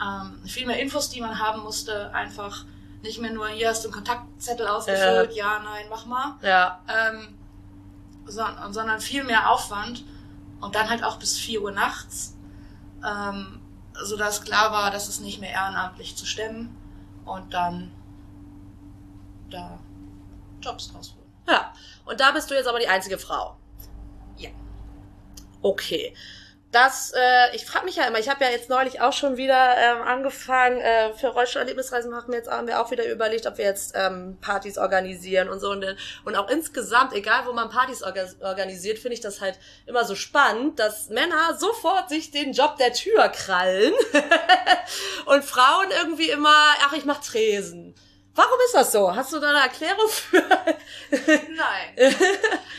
ähm, 0.00 0.40
viel 0.46 0.66
mehr 0.66 0.78
Infos, 0.78 1.10
die 1.10 1.20
man 1.20 1.38
haben 1.38 1.62
musste, 1.62 2.12
einfach 2.14 2.64
nicht 3.02 3.20
mehr 3.20 3.32
nur, 3.32 3.48
hier 3.48 3.68
hast 3.68 3.84
du 3.84 3.88
einen 3.88 3.94
Kontaktzettel 3.94 4.66
ausgefüllt, 4.66 5.34
ja, 5.34 5.58
nein, 5.58 5.86
mach 5.90 6.06
mal, 6.06 6.38
Ja, 6.42 6.80
ähm, 6.88 7.34
sondern, 8.26 8.72
sondern 8.72 9.00
viel 9.00 9.24
mehr 9.24 9.50
Aufwand 9.50 10.04
und 10.62 10.74
dann 10.74 10.88
halt 10.88 11.04
auch 11.04 11.18
bis 11.18 11.38
4 11.38 11.62
Uhr 11.62 11.72
nachts. 11.72 12.36
Ähm, 13.04 13.60
sodass 14.00 14.42
klar 14.42 14.72
war, 14.72 14.90
dass 14.90 15.08
es 15.08 15.20
nicht 15.20 15.40
mehr 15.40 15.50
ehrenamtlich 15.50 16.16
zu 16.16 16.24
stemmen 16.24 16.76
und 17.26 17.52
dann 17.52 17.92
da 19.50 19.78
Jobs 20.62 20.90
draus 20.90 21.14
wurden. 21.14 21.32
Ja. 21.46 21.74
Und 22.04 22.20
da 22.20 22.32
bist 22.32 22.50
du 22.50 22.54
jetzt 22.54 22.66
aber 22.66 22.78
die 22.78 22.88
einzige 22.88 23.18
Frau. 23.18 23.56
Ja. 24.38 24.50
Okay. 25.60 26.14
Das, 26.72 27.12
äh, 27.14 27.54
ich 27.54 27.66
frage 27.66 27.84
mich 27.84 27.96
ja 27.96 28.04
immer, 28.04 28.18
ich 28.18 28.30
habe 28.30 28.42
ja 28.42 28.50
jetzt 28.50 28.70
neulich 28.70 29.02
auch 29.02 29.12
schon 29.12 29.36
wieder 29.36 29.76
ähm, 29.76 30.00
angefangen, 30.02 30.80
äh, 30.80 31.12
für 31.12 31.28
Rollstuhl-Erlebnisreisen 31.28 32.16
haben 32.16 32.28
wir 32.28 32.38
jetzt 32.38 32.50
haben 32.50 32.66
wir 32.66 32.80
auch 32.80 32.90
wieder 32.90 33.06
überlegt, 33.06 33.46
ob 33.46 33.58
wir 33.58 33.66
jetzt 33.66 33.92
ähm, 33.94 34.38
Partys 34.40 34.78
organisieren 34.78 35.50
und 35.50 35.60
so. 35.60 35.70
Und, 35.70 35.84
und 36.24 36.34
auch 36.34 36.48
insgesamt, 36.48 37.12
egal 37.12 37.44
wo 37.44 37.52
man 37.52 37.68
Partys 37.68 38.02
orga 38.02 38.24
organisiert, 38.40 38.98
finde 38.98 39.12
ich 39.14 39.20
das 39.20 39.42
halt 39.42 39.58
immer 39.84 40.06
so 40.06 40.14
spannend, 40.14 40.78
dass 40.78 41.10
Männer 41.10 41.58
sofort 41.58 42.08
sich 42.08 42.30
den 42.30 42.54
Job 42.54 42.78
der 42.78 42.94
Tür 42.94 43.28
krallen 43.28 43.92
und 45.26 45.44
Frauen 45.44 45.88
irgendwie 46.00 46.30
immer, 46.30 46.56
ach, 46.86 46.94
ich 46.94 47.04
mach 47.04 47.20
Tresen. 47.20 47.94
Warum 48.34 48.58
ist 48.64 48.74
das 48.74 48.92
so? 48.92 49.14
Hast 49.14 49.30
du 49.34 49.40
da 49.40 49.50
eine 49.50 49.58
Erklärung 49.58 50.08
für? 50.08 50.42
Nein. 51.10 52.16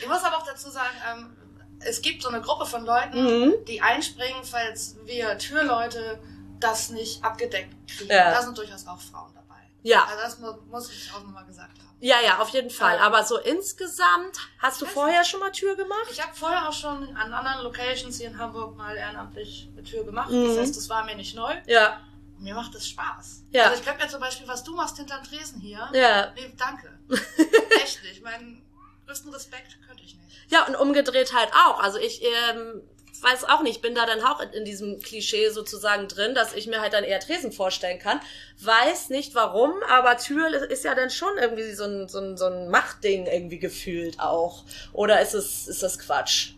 Ich 0.00 0.10
muss 0.10 0.22
aber 0.22 0.36
auch 0.36 0.44
dazu 0.44 0.68
sagen, 0.68 0.94
ähm, 1.10 1.43
es 1.86 2.02
gibt 2.02 2.22
so 2.22 2.28
eine 2.28 2.40
Gruppe 2.40 2.66
von 2.66 2.84
Leuten, 2.84 3.22
Mhm. 3.48 3.54
die 3.66 3.80
einspringen, 3.80 4.42
falls 4.44 4.96
wir 5.04 5.36
Türleute 5.38 6.18
das 6.60 6.90
nicht 6.90 7.22
abgedeckt 7.24 7.74
kriegen. 7.88 8.10
Ja. 8.10 8.30
Da 8.32 8.42
sind 8.42 8.56
durchaus 8.56 8.86
auch 8.86 9.00
Frauen 9.00 9.32
dabei. 9.34 9.60
Ja. 9.82 10.04
Also 10.04 10.20
das 10.22 10.38
mu- 10.38 10.60
muss 10.70 10.90
ich 10.90 11.12
auch 11.12 11.22
nochmal 11.22 11.44
gesagt 11.44 11.78
haben. 11.78 11.84
Ja, 12.00 12.16
ja, 12.20 12.38
auf 12.38 12.50
jeden 12.50 12.70
Fall. 12.70 12.98
Aber 12.98 13.24
so 13.24 13.38
insgesamt, 13.38 14.36
hast 14.58 14.80
du 14.82 14.86
vorher 14.86 15.24
schon 15.24 15.40
mal 15.40 15.52
Tür 15.52 15.74
gemacht? 15.76 16.06
Ich 16.10 16.20
habe 16.22 16.34
vorher 16.34 16.68
auch 16.68 16.72
schon 16.72 17.16
an 17.16 17.32
anderen 17.32 17.62
Locations 17.64 18.16
hier 18.18 18.28
in 18.28 18.38
Hamburg 18.38 18.76
mal 18.76 18.94
ehrenamtlich 18.96 19.68
eine 19.72 19.82
Tür 19.84 20.04
gemacht. 20.04 20.30
Mhm. 20.30 20.48
Das 20.48 20.58
heißt, 20.58 20.76
das 20.76 20.88
war 20.88 21.04
mir 21.04 21.14
nicht 21.16 21.34
neu. 21.34 21.54
Ja, 21.66 22.00
Und 22.36 22.42
mir 22.44 22.54
macht 22.54 22.74
das 22.74 22.86
Spaß. 22.88 23.44
Ja. 23.52 23.64
Also 23.64 23.78
ich 23.78 23.84
könnte 23.86 24.04
mir 24.04 24.10
zum 24.10 24.20
Beispiel, 24.20 24.46
was 24.48 24.64
du 24.64 24.74
machst 24.74 24.96
hinterm 24.96 25.22
Tresen 25.22 25.60
hier. 25.60 25.88
ja. 25.92 26.32
Nee, 26.34 26.52
danke. 26.58 26.90
Echt 27.82 28.02
nicht. 28.02 28.22
Meinen 28.22 28.63
größten 29.06 29.32
Respekt 29.32 29.78
könnte 29.86 30.02
ich 30.04 30.16
nicht. 30.16 30.50
Ja, 30.50 30.66
und 30.66 30.76
umgedreht 30.76 31.32
halt 31.34 31.50
auch. 31.66 31.80
Also 31.80 31.98
ich 31.98 32.22
ähm, 32.22 32.82
weiß 33.20 33.44
auch 33.44 33.62
nicht, 33.62 33.80
bin 33.82 33.94
da 33.94 34.06
dann 34.06 34.22
auch 34.22 34.40
in, 34.52 34.64
diesem 34.64 35.00
Klischee 35.00 35.48
sozusagen 35.50 36.08
drin, 36.08 36.34
dass 36.34 36.52
ich 36.54 36.66
mir 36.66 36.80
halt 36.80 36.92
dann 36.92 37.04
eher 37.04 37.20
Tresen 37.20 37.52
vorstellen 37.52 37.98
kann. 37.98 38.20
Weiß 38.60 39.08
nicht 39.08 39.34
warum, 39.34 39.72
aber 39.88 40.16
Tür 40.18 40.48
ist- 40.70 40.84
ja 40.84 40.94
dann 40.94 41.10
schon 41.10 41.36
irgendwie 41.38 41.72
so 41.72 41.84
ein, 41.84 42.08
so 42.08 42.18
ein, 42.18 42.36
so 42.36 42.46
ein 42.46 42.68
Machtding 42.68 43.26
irgendwie 43.26 43.58
gefühlt 43.58 44.20
auch. 44.20 44.64
Oder 44.92 45.20
ist 45.22 45.34
es, 45.34 45.66
ist 45.68 45.82
das 45.82 45.98
Quatsch? 45.98 46.52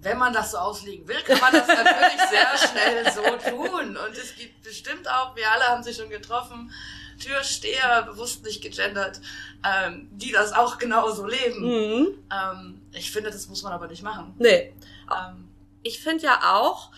Wenn 0.00 0.16
man 0.18 0.32
das 0.32 0.52
so 0.52 0.58
auslegen 0.58 1.06
will, 1.08 1.20
kann 1.22 1.38
man 1.40 1.52
das 1.52 1.66
natürlich 1.66 2.20
sehr 2.30 2.68
schnell 2.68 3.12
so 3.12 3.50
tun. 3.50 3.96
Und 3.96 4.16
es 4.16 4.34
gibt 4.36 4.62
bestimmt 4.62 5.08
auch, 5.08 5.34
wir 5.34 5.50
alle 5.50 5.64
haben 5.64 5.82
sich 5.82 5.96
schon 5.96 6.08
getroffen, 6.08 6.72
Türsteher, 7.18 8.02
bewusst 8.02 8.44
nicht 8.44 8.62
gegendert, 8.62 9.20
ähm, 9.64 10.08
die 10.12 10.32
das 10.32 10.52
auch 10.52 10.78
genauso 10.78 11.26
leben. 11.26 11.60
Mhm. 11.60 12.08
Ähm, 12.32 12.82
ich 12.92 13.10
finde, 13.10 13.30
das 13.30 13.48
muss 13.48 13.62
man 13.62 13.72
aber 13.72 13.86
nicht 13.88 14.02
machen. 14.02 14.34
Nee. 14.38 14.72
Ähm, 15.10 15.48
ich 15.82 16.00
finde 16.00 16.24
ja 16.24 16.54
auch, 16.54 16.90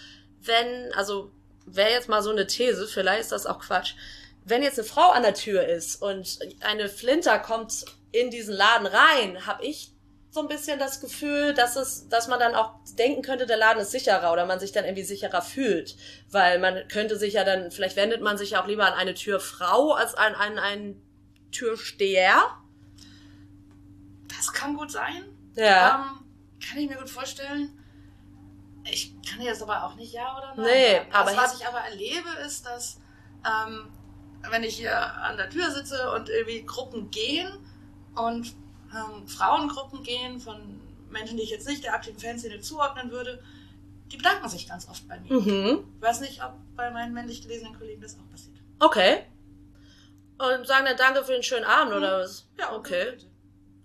wenn, 0.43 0.93
also 0.95 1.31
wäre 1.67 1.91
jetzt 1.91 2.09
mal 2.09 2.23
so 2.23 2.31
eine 2.31 2.47
These, 2.47 2.87
vielleicht 2.87 3.23
ist 3.23 3.33
das 3.33 3.47
auch 3.47 3.61
Quatsch, 3.61 3.95
wenn 4.45 4.63
jetzt 4.63 4.79
eine 4.79 4.89
Frau 4.89 5.11
an 5.11 5.23
der 5.23 5.35
Tür 5.35 5.67
ist 5.67 6.03
und 6.03 6.39
eine 6.61 6.89
Flinter 6.89 7.39
kommt 7.39 7.85
in 8.13 8.31
diesen 8.31 8.55
Laden 8.55 8.87
rein, 8.87 9.47
habe 9.47 9.65
ich 9.65 9.93
so 10.31 10.41
ein 10.41 10.49
bisschen 10.49 10.79
das 10.79 11.01
Gefühl, 11.01 11.55
dass 11.55 11.75
es, 11.77 12.09
dass 12.09 12.29
man 12.29 12.39
dann 12.39 12.55
auch 12.55 12.75
denken 12.97 13.23
könnte, 13.23 13.47
der 13.47 13.57
Laden 13.57 13.83
ist 13.83 13.91
sicherer 13.91 14.33
oder 14.33 14.47
man 14.47 14.61
sich 14.61 14.71
dann 14.71 14.85
irgendwie 14.85 15.03
sicherer 15.03 15.43
fühlt, 15.43 15.97
weil 16.31 16.61
man 16.61 16.87
könnte 16.89 17.17
sich 17.19 17.35
ja 17.35 17.43
dann, 17.43 17.73
vielleicht 17.73 17.97
wendet 17.97 18.23
man 18.23 18.39
sich 18.39 18.51
ja 18.51 18.63
auch 18.63 18.67
lieber 18.67 18.87
an 18.87 18.93
eine 18.93 19.15
Türfrau 19.15 19.93
als 19.93 20.15
an 20.15 20.35
einen, 20.37 20.59
einen 20.59 21.03
Türsteher. 21.51 22.43
das 24.29 24.53
kann 24.53 24.77
gut 24.77 24.93
sein. 24.93 25.25
Ja. 25.57 26.13
Ähm, 26.21 26.27
kann 26.65 26.79
ich 26.79 26.89
mir 26.89 26.97
gut 26.97 27.11
vorstellen. 27.11 27.77
Ich 28.85 29.13
kann 29.29 29.43
jetzt 29.43 29.63
aber 29.63 29.85
auch 29.85 29.97
nicht 29.97 30.13
ja 30.13 30.37
oder 30.39 30.55
nein. 30.57 30.65
Nee, 30.65 30.97
sagen. 30.97 31.13
aber 31.13 31.31
das, 31.33 31.39
was 31.39 31.55
ich 31.55 31.61
ich 31.61 31.67
aber 31.67 31.81
erlebe, 31.81 32.29
ist, 32.47 32.65
dass 32.67 33.01
ähm, 33.45 33.91
wenn 34.49 34.63
ich 34.63 34.77
hier 34.77 34.97
an 34.97 35.37
der 35.37 35.51
Tür 35.51 35.71
sitze 35.71 36.13
und 36.13 36.29
irgendwie 36.29 36.65
Gruppen 36.65 37.11
gehen 37.11 37.51
und 38.15 38.55
ähm, 38.95 39.27
Frauengruppen 39.29 40.03
gehen 40.03 40.41
von 40.41 40.81
Menschen, 41.11 41.37
die 41.37 41.43
ich 41.43 41.51
jetzt 41.51 41.69
nicht 41.69 41.85
der 41.85 41.95
aktiven 41.95 42.19
Fanszene 42.19 42.61
zuordnen 42.61 43.11
würde, 43.11 43.43
die 44.13 44.17
bedanken 44.17 44.49
sich 44.49 44.69
ganz 44.69 44.89
oft 44.89 45.07
bei 45.09 45.19
mir. 45.21 45.33
Mhm. 45.33 45.85
Ich 45.97 46.03
weiß 46.03 46.21
nicht, 46.21 46.43
ob 46.43 46.55
bei 46.77 46.91
meinen 46.91 47.13
männlich 47.13 47.43
gelesenen 47.43 47.77
Kollegen 47.79 48.01
das 48.01 48.17
auch 48.17 48.31
passiert. 48.31 48.57
Okay. 48.79 49.25
Und 50.39 50.67
sagen 50.67 50.87
dann 50.87 50.97
Danke 50.97 51.25
für 51.25 51.33
den 51.33 51.43
schönen 51.43 51.65
Abend 51.65 51.95
oder 51.95 52.21
was? 52.21 52.47
Ja, 52.59 52.73
Okay. 52.75 53.19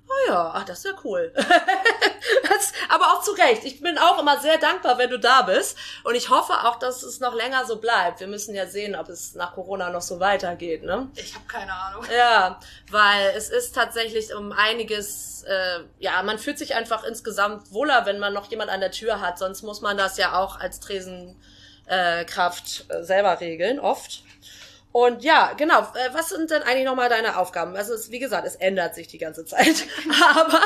Oh 0.08 0.30
ja, 0.30 0.52
ach, 0.54 0.64
das 0.66 0.78
ist 0.80 0.86
ja 0.86 0.92
cool. 1.04 1.32
das, 1.36 2.74
aber 2.90 3.14
auch 3.14 3.24
zu 3.24 3.32
Recht. 3.32 3.66
Ich 3.66 3.82
bin 3.82 3.98
auch 3.98 4.20
immer 4.20 4.40
sehr 4.40 4.58
dankbar, 4.58 5.00
wenn 5.00 5.10
du 5.10 5.18
da 5.18 5.42
bist. 5.42 5.78
Und 6.04 6.14
ich 6.16 6.30
hoffe 6.30 6.54
auch, 6.66 6.78
dass 6.78 7.02
es 7.04 7.20
noch 7.20 7.34
länger 7.34 7.66
so 7.66 7.78
bleibt. 7.78 8.20
Wir 8.20 8.28
müssen 8.28 8.54
ja 8.54 8.68
sehen, 8.68 8.96
ob 8.96 9.10
es 9.10 9.34
nach 9.36 9.54
Corona 9.54 9.90
noch 9.90 10.04
so 10.04 10.20
weitergeht, 10.20 10.84
ne? 10.84 11.10
Ich 11.16 11.34
habe 11.34 11.46
keine 11.48 11.74
Ahnung. 11.74 12.06
Ja, 12.16 12.60
weil 12.92 13.34
es 13.36 13.50
ist 13.50 13.74
tatsächlich 13.74 14.36
um 14.36 14.52
einiges, 14.52 15.44
äh, 15.48 15.80
ja, 16.00 16.22
man 16.24 16.38
fühlt 16.38 16.60
sich 16.60 16.76
einfach 16.76 17.04
insgesamt 17.04 17.72
wohler, 17.72 18.06
wenn 18.06 18.20
man 18.20 18.34
noch 18.34 18.52
jemand 18.52 18.70
an 18.70 18.82
der 18.82 18.92
Tür 18.92 19.22
hat. 19.22 19.40
Sonst 19.40 19.64
muss 19.64 19.82
man 19.82 19.98
das 19.98 20.18
ja 20.18 20.38
auch 20.38 20.60
als 20.60 20.82
Tresenkraft 20.82 22.86
äh, 22.90 23.04
selber 23.04 23.40
regeln, 23.40 23.80
oft. 23.80 24.25
Und 24.96 25.26
ja, 25.26 25.52
genau. 25.58 25.82
Äh, 25.82 26.14
was 26.14 26.30
sind 26.30 26.50
denn 26.52 26.64
eigentlich 26.64 26.86
nochmal 26.86 27.10
deine 27.10 27.38
Aufgaben? 27.38 27.76
Also 27.76 27.94
es, 27.94 28.12
wie 28.12 28.20
gesagt, 28.20 28.48
es 28.48 28.56
ändert 28.56 28.96
sich 28.96 29.10
die 29.10 29.18
ganze 29.18 29.44
Zeit. 29.44 29.84
Aber 30.38 30.62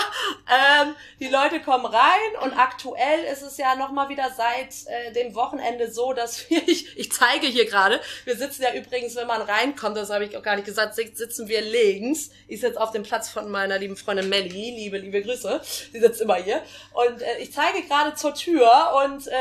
ähm, 0.48 0.96
die 1.20 1.30
Leute 1.30 1.60
kommen 1.62 1.88
rein 1.88 2.36
und 2.44 2.54
aktuell 2.56 3.24
ist 3.34 3.42
es 3.42 3.58
ja 3.58 3.74
nochmal 3.74 4.08
wieder 4.10 4.30
seit 4.38 4.86
äh, 4.86 5.14
dem 5.14 5.34
Wochenende 5.34 5.92
so, 5.92 6.14
dass 6.14 6.48
wir, 6.52 6.62
ich, 6.68 6.96
ich 6.96 7.12
zeige 7.12 7.48
hier 7.48 7.66
gerade, 7.66 8.00
wir 8.26 8.38
sitzen 8.38 8.62
ja 8.62 8.72
übrigens, 8.76 9.16
wenn 9.16 9.26
man 9.26 9.42
reinkommt, 9.42 9.98
das 9.98 10.12
habe 10.12 10.26
ich 10.26 10.38
auch 10.38 10.44
gar 10.44 10.58
nicht 10.58 10.66
gesagt, 10.66 10.94
sit- 10.94 11.18
sitzen 11.18 11.48
wir 11.48 11.62
links. 11.62 12.30
Ich 12.48 12.62
sitze 12.62 12.80
auf 12.80 12.92
dem 12.92 13.02
Platz 13.02 13.30
von 13.30 13.50
meiner 13.50 13.80
lieben 13.80 13.98
Freundin 13.98 14.30
Melli, 14.30 14.50
liebe, 14.76 15.00
liebe 15.00 15.24
Grüße. 15.24 15.60
Sie 15.92 16.00
sitzt 16.00 16.22
immer 16.22 16.36
hier. 16.36 16.62
Und 16.94 17.20
äh, 17.24 17.40
ich 17.40 17.52
zeige 17.52 17.82
gerade 17.82 18.14
zur 18.14 18.36
Tür 18.36 18.70
und 19.04 19.26
äh, 19.26 19.32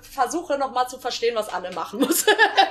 versuche 0.00 0.56
nochmal 0.56 0.88
zu 0.88 0.98
verstehen, 0.98 1.34
was 1.36 1.50
Anne 1.50 1.70
machen 1.72 2.00
muss. 2.00 2.24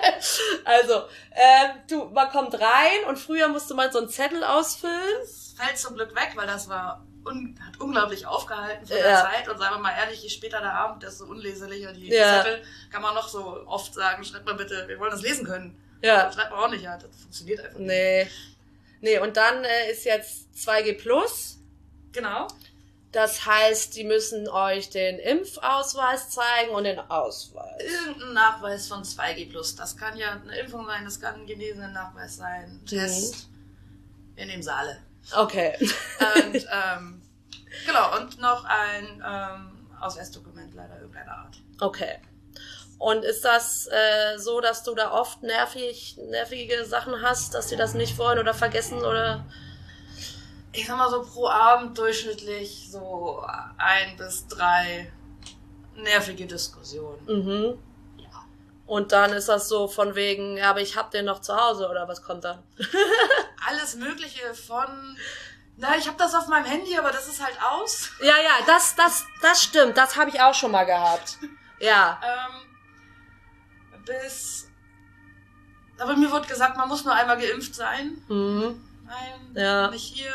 also, 0.66 1.04
ähm, 1.36 1.67
du, 1.90 2.06
man 2.06 2.30
kommt 2.30 2.54
rein 2.56 3.04
und 3.08 3.18
früher 3.18 3.48
musste 3.48 3.74
man 3.74 3.92
so 3.92 4.00
einen 4.00 4.10
Zettel 4.10 4.44
ausfüllen. 4.44 5.00
Das 5.22 5.54
fällt 5.58 5.78
zum 5.78 5.96
Glück 5.96 6.16
weg, 6.16 6.32
weil 6.36 6.48
das 6.48 6.68
war 6.70 7.06
un 7.26 7.60
hat 7.66 7.80
unglaublich 7.82 8.26
aufgehalten 8.26 8.86
von 8.88 8.96
Ja. 8.98 9.04
der 9.04 9.22
Zeit. 9.24 9.50
Und 9.50 9.58
sagen 9.58 9.76
wir 9.76 9.80
mal 9.80 9.92
ehrlich, 9.98 10.24
je 10.24 10.30
später 10.30 10.60
der 10.62 10.74
Abend, 10.74 11.04
desto 11.04 11.26
unleseliger 11.26 11.92
die 11.94 12.08
Ja. 12.10 12.42
Zettel. 12.44 12.64
Kann 12.92 13.02
man 13.02 13.14
noch 13.16 13.28
so 13.28 13.64
oft 13.68 13.94
sagen, 13.94 14.24
schreibt 14.24 14.46
mal 14.46 14.56
bitte, 14.56 14.88
wir 14.88 15.00
wollen 15.00 15.12
das 15.12 15.22
lesen 15.22 15.46
können. 15.46 15.78
Ja. 16.02 16.32
Schreibt 16.32 16.52
man 16.52 16.60
auch 16.60 16.70
nicht, 16.70 16.84
ja, 16.84 16.96
das 16.98 17.10
funktioniert 17.22 17.60
einfach 17.60 17.80
nicht. 17.80 17.88
Nee. 17.88 18.30
Nee, 19.02 19.20
und 19.20 19.36
dann 19.38 19.64
äh, 19.64 19.92
ist 19.92 20.06
jetzt 20.06 20.48
2G 20.56 20.98
Plus. 20.98 21.58
Genau. 22.14 22.48
Das 23.18 23.48
heißt, 23.48 23.96
die 23.96 24.04
müssen 24.04 24.48
euch 24.48 24.92
den 24.92 25.18
Impfausweis 25.18 26.30
zeigen 26.30 26.70
und 26.70 26.84
den 26.84 27.00
Ausweis. 27.00 27.82
Irgendein 27.82 28.34
Nachweis 28.34 28.88
von 28.88 29.02
2G+. 29.02 29.76
Das 29.76 29.98
kann 29.98 30.16
ja 30.18 30.34
eine 30.34 30.56
Impfung 30.56 30.86
sein, 30.86 31.04
das 31.04 31.20
kann 31.20 31.34
ein 31.34 31.48
genesenen 31.48 31.94
Nachweis 31.94 32.36
sein, 32.36 32.80
Test. 32.88 33.50
Wir 34.36 34.46
nehmen 34.46 34.62
sie 34.62 34.72
alle. 34.72 35.00
Okay. 35.36 35.74
Und, 35.80 36.56
ähm, 36.72 37.24
genau, 37.88 38.18
und 38.18 38.40
noch 38.40 38.64
ein 38.66 39.24
ähm, 39.28 39.88
Ausweisdokument 40.00 40.76
leider 40.76 41.00
irgendeiner 41.02 41.38
Art. 41.40 41.58
Okay. 41.82 42.20
Und 43.00 43.26
ist 43.26 43.44
das 43.44 43.88
äh, 43.88 44.38
so, 44.38 44.62
dass 44.62 44.84
du 44.84 44.94
da 44.94 45.12
oft 45.12 45.42
nervig, 45.42 46.20
nervige 46.30 46.86
Sachen 46.86 47.20
hast, 47.24 47.56
dass 47.56 47.66
die 47.66 47.78
das 47.78 47.96
nicht 47.96 48.20
wollen 48.20 48.38
oder 48.38 48.54
vergessen 48.54 49.00
oder? 49.00 49.44
Ich 50.72 50.86
sag 50.86 50.98
mal 50.98 51.10
so 51.10 51.22
pro 51.24 51.48
Abend 51.48 51.98
durchschnittlich 51.98 52.88
so 52.92 53.44
ein 53.78 54.18
bis 54.18 54.48
drei 54.48 55.12
nervige 55.96 56.46
Diskussionen. 56.46 57.26
Mhm. 57.26 57.80
Ja. 58.18 58.46
Und 58.86 59.12
dann 59.12 59.32
ist 59.34 59.50
das 59.50 59.68
so 59.68 59.88
von 59.88 60.16
wegen, 60.16 60.58
ja, 60.58 60.70
aber 60.70 60.82
ich 60.82 60.96
hab 60.96 61.12
den 61.12 61.26
noch 61.26 61.42
zu 61.42 61.56
Hause 61.56 61.90
oder 61.90 62.08
was 62.08 62.22
kommt 62.22 62.44
dann? 62.44 62.62
Alles 63.68 63.96
Mögliche 63.96 64.54
von, 64.54 65.18
na, 65.78 65.98
ich 65.98 66.08
habe 66.08 66.18
das 66.18 66.36
auf 66.36 66.48
meinem 66.48 66.66
Handy, 66.66 66.98
aber 66.98 67.12
das 67.12 67.28
ist 67.28 67.44
halt 67.44 67.58
aus. 67.62 68.10
Ja, 68.22 68.38
ja, 68.38 68.66
das, 68.66 68.96
das, 68.96 69.26
das 69.42 69.62
stimmt. 69.62 69.98
Das 69.98 70.16
habe 70.16 70.30
ich 70.30 70.40
auch 70.40 70.54
schon 70.54 70.72
mal 70.72 70.86
gehabt. 70.86 71.38
Ja. 71.80 72.20
Ähm, 72.24 74.04
bis, 74.06 74.70
aber 75.98 76.16
mir 76.16 76.32
wurde 76.32 76.48
gesagt, 76.48 76.78
man 76.78 76.88
muss 76.88 77.04
nur 77.04 77.14
einmal 77.14 77.38
geimpft 77.38 77.76
sein. 77.76 78.24
Mhm. 78.28 78.87
Nein, 79.08 79.52
Ja. 79.56 79.90
nicht 79.90 80.16
hier. 80.16 80.34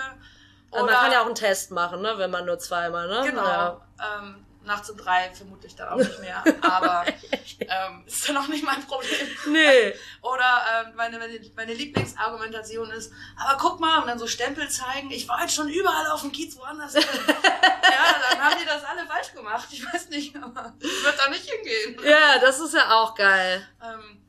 Aber 0.70 0.87
man 0.87 0.94
kann 0.94 1.12
ja 1.12 1.20
auch 1.20 1.26
einen 1.26 1.35
Test 1.35 1.70
machen, 1.70 2.00
ne, 2.00 2.14
wenn 2.16 2.30
man 2.30 2.46
nur 2.46 2.58
zweimal, 2.58 3.06
ne? 3.06 3.28
Genau. 3.28 3.44
Ja. 3.44 3.80
Ähm, 4.18 4.46
nachts 4.64 4.88
um 4.88 4.96
drei 4.96 5.30
vermutlich 5.35 5.74
dann 5.76 5.88
auch 5.88 5.96
nicht 5.96 6.18
mehr. 6.20 6.42
Aber 6.62 7.04
ähm, 7.61 8.04
ist 8.06 8.26
dann 8.26 8.37
auch 8.38 8.48
nicht 8.48 8.64
mein 8.64 8.82
Problem. 8.87 9.28
Nee. 9.48 9.92
Oder 10.22 10.62
ähm, 10.87 10.94
meine, 10.96 11.18
meine, 11.18 11.38
meine 11.56 11.74
Lieblingsargumentation 11.74 12.90
ist, 12.92 13.12
aber 13.37 13.58
guck 13.58 13.80
mal, 13.80 13.98
und 13.98 14.06
dann 14.06 14.18
so 14.18 14.26
Stempel 14.26 14.66
zeigen, 14.70 15.11
ich 15.11 15.28
war 15.28 15.42
jetzt 15.42 15.54
schon 15.54 15.68
überall 15.68 16.06
auf 16.06 16.22
dem 16.22 16.32
Kiez 16.32 16.56
woanders. 16.56 16.94
ja, 16.94 17.02
dann 17.02 18.40
haben 18.40 18.56
die 18.58 18.66
das 18.66 18.82
alle 18.85 19.06
falsch 19.06 19.35
gemacht. 19.35 19.68
Ich 19.70 19.85
weiß 19.85 20.08
nicht, 20.08 20.35
aber 20.37 20.72
ich 20.80 21.04
würde 21.04 21.18
da 21.18 21.28
nicht 21.28 21.50
hingehen. 21.50 22.00
Ja, 22.02 22.38
das 22.38 22.61
ist 22.61 22.72
ja 22.72 22.92
auch 22.94 23.14
geil. 23.14 23.66
Ähm, 23.82 24.22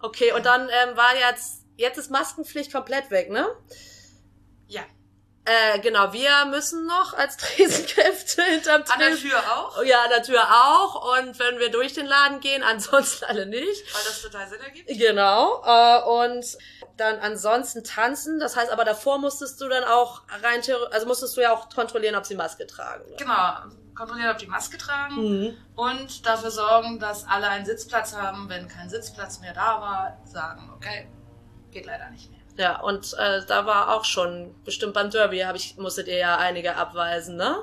Okay, 0.00 0.32
und 0.32 0.46
dann 0.46 0.68
ähm, 0.68 0.96
war 0.96 1.16
jetzt, 1.16 1.64
jetzt 1.78 1.96
ist 1.96 2.10
Maskenpflicht 2.10 2.70
komplett 2.72 3.10
weg, 3.10 3.30
ne? 3.30 3.46
ja, 4.66 4.82
Äh, 5.46 5.78
genau, 5.80 6.12
wir 6.12 6.44
müssen 6.50 6.84
noch 6.86 7.14
als 7.14 7.36
Tresenkräfte 7.38 8.42
hinterm 8.42 8.82
an 8.86 8.98
der 8.98 9.08
Tresen. 9.12 9.30
Tür 9.30 9.38
auch, 9.56 9.82
Ja, 9.82 10.02
an 10.04 10.10
der 10.10 10.22
Tür 10.22 10.42
auch. 10.42 11.16
Und 11.18 11.38
wenn 11.38 11.58
wir 11.58 11.70
durch 11.70 11.94
den 11.94 12.04
Laden 12.04 12.40
gehen, 12.40 12.62
ansonsten 12.74 13.24
alle 13.24 13.46
nicht. 13.46 13.94
weil 13.94 14.02
das 14.04 14.20
total 14.20 14.46
Sinn 14.46 14.60
ergibt. 14.60 14.88
Genau. 14.88 15.62
Äh, 15.64 16.02
und 16.02 16.44
dann 16.98 17.18
ansonsten 17.20 17.82
tanzen. 17.82 18.38
Das 18.40 18.56
heißt 18.56 18.70
aber, 18.70 18.84
davor 18.84 19.16
musstest 19.18 19.58
du 19.62 19.68
dann 19.68 19.84
auch 19.84 20.22
rein, 20.42 20.60
also 20.90 21.06
musstest 21.06 21.34
du 21.38 21.40
ja 21.40 21.54
auch 21.54 21.70
kontrollieren, 21.70 22.16
ob 22.16 22.26
sie 22.26 22.34
Maske 22.34 22.66
tragen. 22.66 23.08
ne? 23.08 23.16
Genau, 23.16 23.52
kontrollieren, 23.94 24.30
ob 24.32 24.38
die 24.38 24.46
Maske 24.48 24.76
tragen. 24.76 25.14
Mhm. 25.16 25.56
und 25.76 26.26
dafür 26.26 26.50
sorgen, 26.50 26.98
dass 26.98 27.26
alle 27.26 27.48
einen 27.48 27.64
Sitzplatz 27.64 28.12
haben. 28.14 28.48
Wenn 28.50 28.68
kein 28.68 28.90
Sitzplatz 28.90 29.40
mehr 29.40 29.54
da 29.54 29.80
war, 29.80 30.18
sagen, 30.26 30.70
okay, 30.76 31.08
geht 31.70 31.86
leider 31.86 32.08
nicht 32.10 32.30
mehr. 32.30 32.38
Ja, 32.56 32.80
und 32.80 33.14
äh, 33.18 33.44
da 33.46 33.66
war 33.66 33.94
auch 33.94 34.04
schon, 34.04 34.54
bestimmt 34.64 34.94
beim 34.94 35.10
Derby 35.10 35.44
ich, 35.54 35.76
musstet 35.76 36.08
ihr 36.08 36.16
ja 36.18 36.38
einige 36.38 36.74
abweisen, 36.76 37.36
ne? 37.36 37.62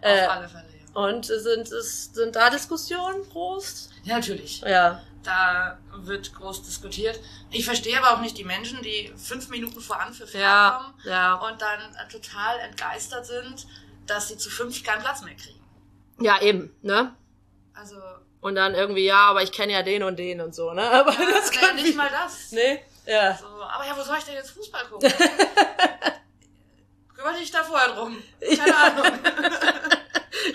Äh, 0.00 0.24
Auf 0.24 0.30
alle 0.30 0.48
Fälle, 0.48 0.64
ja. 0.64 1.00
und 1.00 1.26
sind, 1.26 1.70
es, 1.70 2.06
sind 2.14 2.34
da 2.34 2.48
Diskussionen 2.50 3.28
groß? 3.30 3.90
Ja, 4.04 4.16
natürlich. 4.16 4.60
Ja. 4.62 5.02
Da 5.22 5.78
wird 5.94 6.34
groß 6.34 6.62
diskutiert. 6.62 7.18
Ich 7.50 7.64
verstehe 7.64 7.98
aber 7.98 8.14
auch 8.16 8.20
nicht 8.20 8.36
die 8.36 8.44
Menschen, 8.44 8.82
die 8.82 9.12
fünf 9.16 9.48
Minuten 9.48 9.80
vor 9.80 9.98
Anpfiff 10.00 10.34
Ja, 10.34 10.72
herkommen 10.72 10.94
ja. 11.04 11.34
und 11.34 11.60
dann 11.60 11.80
äh, 11.94 12.10
total 12.10 12.58
entgeistert 12.60 13.26
sind, 13.26 13.66
dass 14.06 14.28
sie 14.28 14.36
zu 14.36 14.50
fünf 14.50 14.82
keinen 14.82 15.02
Platz 15.02 15.22
mehr 15.22 15.34
kriegen. 15.34 15.60
Ja, 16.20 16.40
eben, 16.40 16.74
ne? 16.82 17.14
Also, 17.74 17.96
Und 18.40 18.54
dann 18.54 18.74
irgendwie, 18.74 19.04
ja, 19.06 19.18
aber 19.30 19.42
ich 19.42 19.50
kenne 19.52 19.72
ja 19.72 19.82
den 19.82 20.02
und 20.02 20.18
den 20.18 20.40
und 20.40 20.54
so, 20.54 20.72
ne? 20.72 20.82
Aber 20.90 21.12
das 21.12 21.50
das 21.50 21.54
ja 21.54 21.60
kann 21.60 21.76
nicht 21.76 21.96
mal 21.96 22.10
das. 22.10 22.52
Nee? 22.52 22.80
Ja. 23.06 23.36
So, 23.36 23.46
aber 23.46 23.86
ja, 23.86 23.96
wo 23.96 24.02
soll 24.02 24.16
ich 24.18 24.24
denn 24.24 24.34
jetzt 24.34 24.50
Fußball 24.52 24.84
gucken? 24.86 25.12
Kümmere 27.16 27.38
dich 27.38 27.50
da 27.50 27.62
vorher 27.64 27.88
drum. 27.94 28.22
Keine 28.56 28.76
Ahnung. 28.76 29.18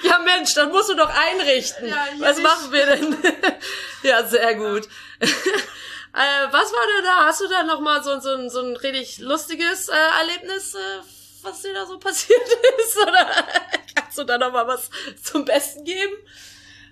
Ja, 0.03 0.19
Mensch, 0.19 0.53
dann 0.53 0.69
musst 0.69 0.89
du 0.89 0.93
doch 0.93 1.09
einrichten. 1.09 1.87
Ja, 1.87 2.05
was 2.19 2.37
nicht. 2.37 2.43
machen 2.45 2.71
wir 2.71 2.85
denn? 2.85 3.17
ja, 4.03 4.23
sehr 4.23 4.53
gut. 4.55 4.85
äh, 5.19 6.47
was 6.51 6.71
war 6.71 6.85
denn 6.95 7.05
da? 7.05 7.25
Hast 7.25 7.41
du 7.41 7.47
da 7.47 7.63
noch 7.63 7.79
mal 7.79 8.03
so, 8.03 8.19
so, 8.19 8.35
ein- 8.35 8.49
so 8.51 8.59
ein 8.61 8.75
richtig 8.75 9.17
lustiges 9.17 9.87
äh, 9.89 9.95
Erlebnis, 10.19 10.75
äh, 10.75 10.99
was 11.41 11.61
dir 11.63 11.73
da 11.73 11.87
so 11.87 11.97
passiert 11.97 12.39
ist? 12.79 12.97
Oder 12.97 13.27
kannst 13.95 14.17
du 14.19 14.25
da 14.25 14.37
noch 14.37 14.51
mal 14.51 14.67
was 14.67 14.91
zum 15.23 15.43
Besten 15.43 15.83
geben? 15.85 16.13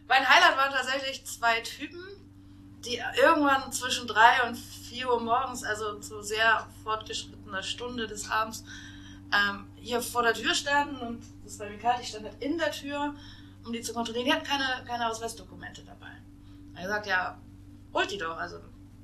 Mein 0.08 0.28
Highlight 0.28 0.58
waren 0.58 0.72
tatsächlich 0.74 1.24
zwei 1.26 1.60
Typen, 1.62 2.04
die 2.84 3.00
irgendwann 3.22 3.72
zwischen 3.72 4.08
drei 4.08 4.42
und 4.48 4.56
vier 4.98 5.10
Uhr 5.14 5.20
morgens, 5.22 5.64
also 5.64 6.00
zu 6.00 6.24
sehr 6.24 6.68
fortgeschrittener 6.84 7.62
Stunde 7.62 8.08
des 8.08 8.32
Abends, 8.32 8.64
ähm, 9.32 9.68
hier 9.76 10.02
vor 10.02 10.24
der 10.24 10.34
Tür 10.34 10.56
standen 10.56 10.96
und 11.06 11.22
das 11.46 11.60
war 11.60 11.70
mir 11.70 11.78
kalt, 11.78 12.02
ich 12.02 12.08
stand 12.10 12.26
halt 12.26 12.42
in 12.42 12.58
der 12.58 12.72
Tür, 12.72 13.14
um 13.64 13.72
die 13.72 13.82
zu 13.82 13.94
kontrollieren. 13.94 14.26
Die 14.26 14.34
hatten 14.34 14.46
keine, 14.46 14.84
keine 14.88 15.08
Ausweisdokumente 15.08 15.84
dabei. 15.84 16.12
Er 16.76 16.82
gesagt, 16.84 17.06
ja, 17.06 17.38
holt 17.94 18.10
die 18.10 18.18
doch. 18.18 18.38
Also, 18.38 18.56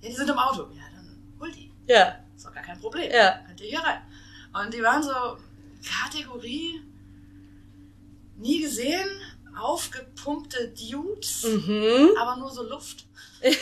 ja, 0.02 0.10
die 0.10 0.16
sind 0.16 0.30
im 0.30 0.38
Auto. 0.40 0.64
Ja, 0.74 0.84
dann 0.96 1.16
holt 1.40 1.56
die. 1.56 1.72
Ja. 1.88 2.16
Ist 2.36 2.46
doch 2.46 2.54
gar 2.54 2.64
kein 2.64 2.80
Problem. 2.80 3.12
Ja. 3.12 3.40
Könnt 3.46 3.62
ihr 3.62 3.68
hier 3.70 3.80
rein. 3.84 4.02
Und 4.54 4.74
die 4.74 4.82
waren 4.82 5.04
so 5.04 5.14
Kategorie 5.88 6.82
nie 8.38 8.62
gesehen, 8.62 9.10
aufgepumpte 9.62 10.70
Dudes, 10.70 11.44
Mhm. 11.44 12.10
aber 12.20 12.38
nur 12.38 12.50
so 12.50 12.64
Luft. 12.64 13.06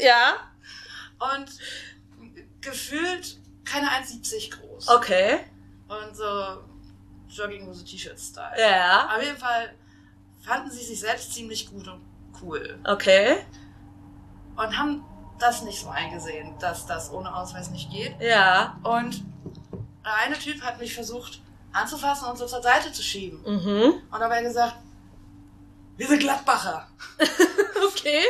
Ja. 0.00 0.36
Und 1.18 1.50
gefühlt 2.60 3.38
keine 3.64 3.88
1,70 3.88 4.50
groß. 4.56 4.88
Okay. 4.88 5.40
Und 5.88 6.16
so 6.16 6.62
Jogginghose, 7.28 7.84
T-Shirt-Style. 7.84 8.58
Ja. 8.58 9.14
Auf 9.16 9.22
jeden 9.22 9.36
Fall 9.36 9.74
fanden 10.40 10.70
sie 10.70 10.84
sich 10.84 11.00
selbst 11.00 11.34
ziemlich 11.34 11.70
gut 11.70 11.86
und 11.88 12.02
cool. 12.42 12.78
Okay. 12.84 13.38
Und 14.56 14.76
haben 14.76 15.04
das 15.38 15.62
nicht 15.62 15.80
so 15.80 15.88
eingesehen, 15.88 16.58
dass 16.58 16.86
das 16.86 17.12
ohne 17.12 17.34
Ausweis 17.34 17.70
nicht 17.70 17.90
geht. 17.90 18.20
Ja. 18.20 18.78
Und 18.82 19.22
der 20.04 20.14
eine 20.14 20.38
Typ 20.38 20.62
hat 20.62 20.80
mich 20.80 20.94
versucht 20.94 21.40
anzufassen 21.72 22.28
und 22.28 22.36
so 22.36 22.46
zur 22.46 22.62
Seite 22.62 22.92
zu 22.92 23.02
schieben. 23.02 23.40
Mhm. 23.42 24.02
Und 24.10 24.20
dabei 24.20 24.42
gesagt, 24.42 24.76
wir 25.96 26.06
sind 26.06 26.20
Gladbacher. 26.20 26.88
Okay. 27.90 28.22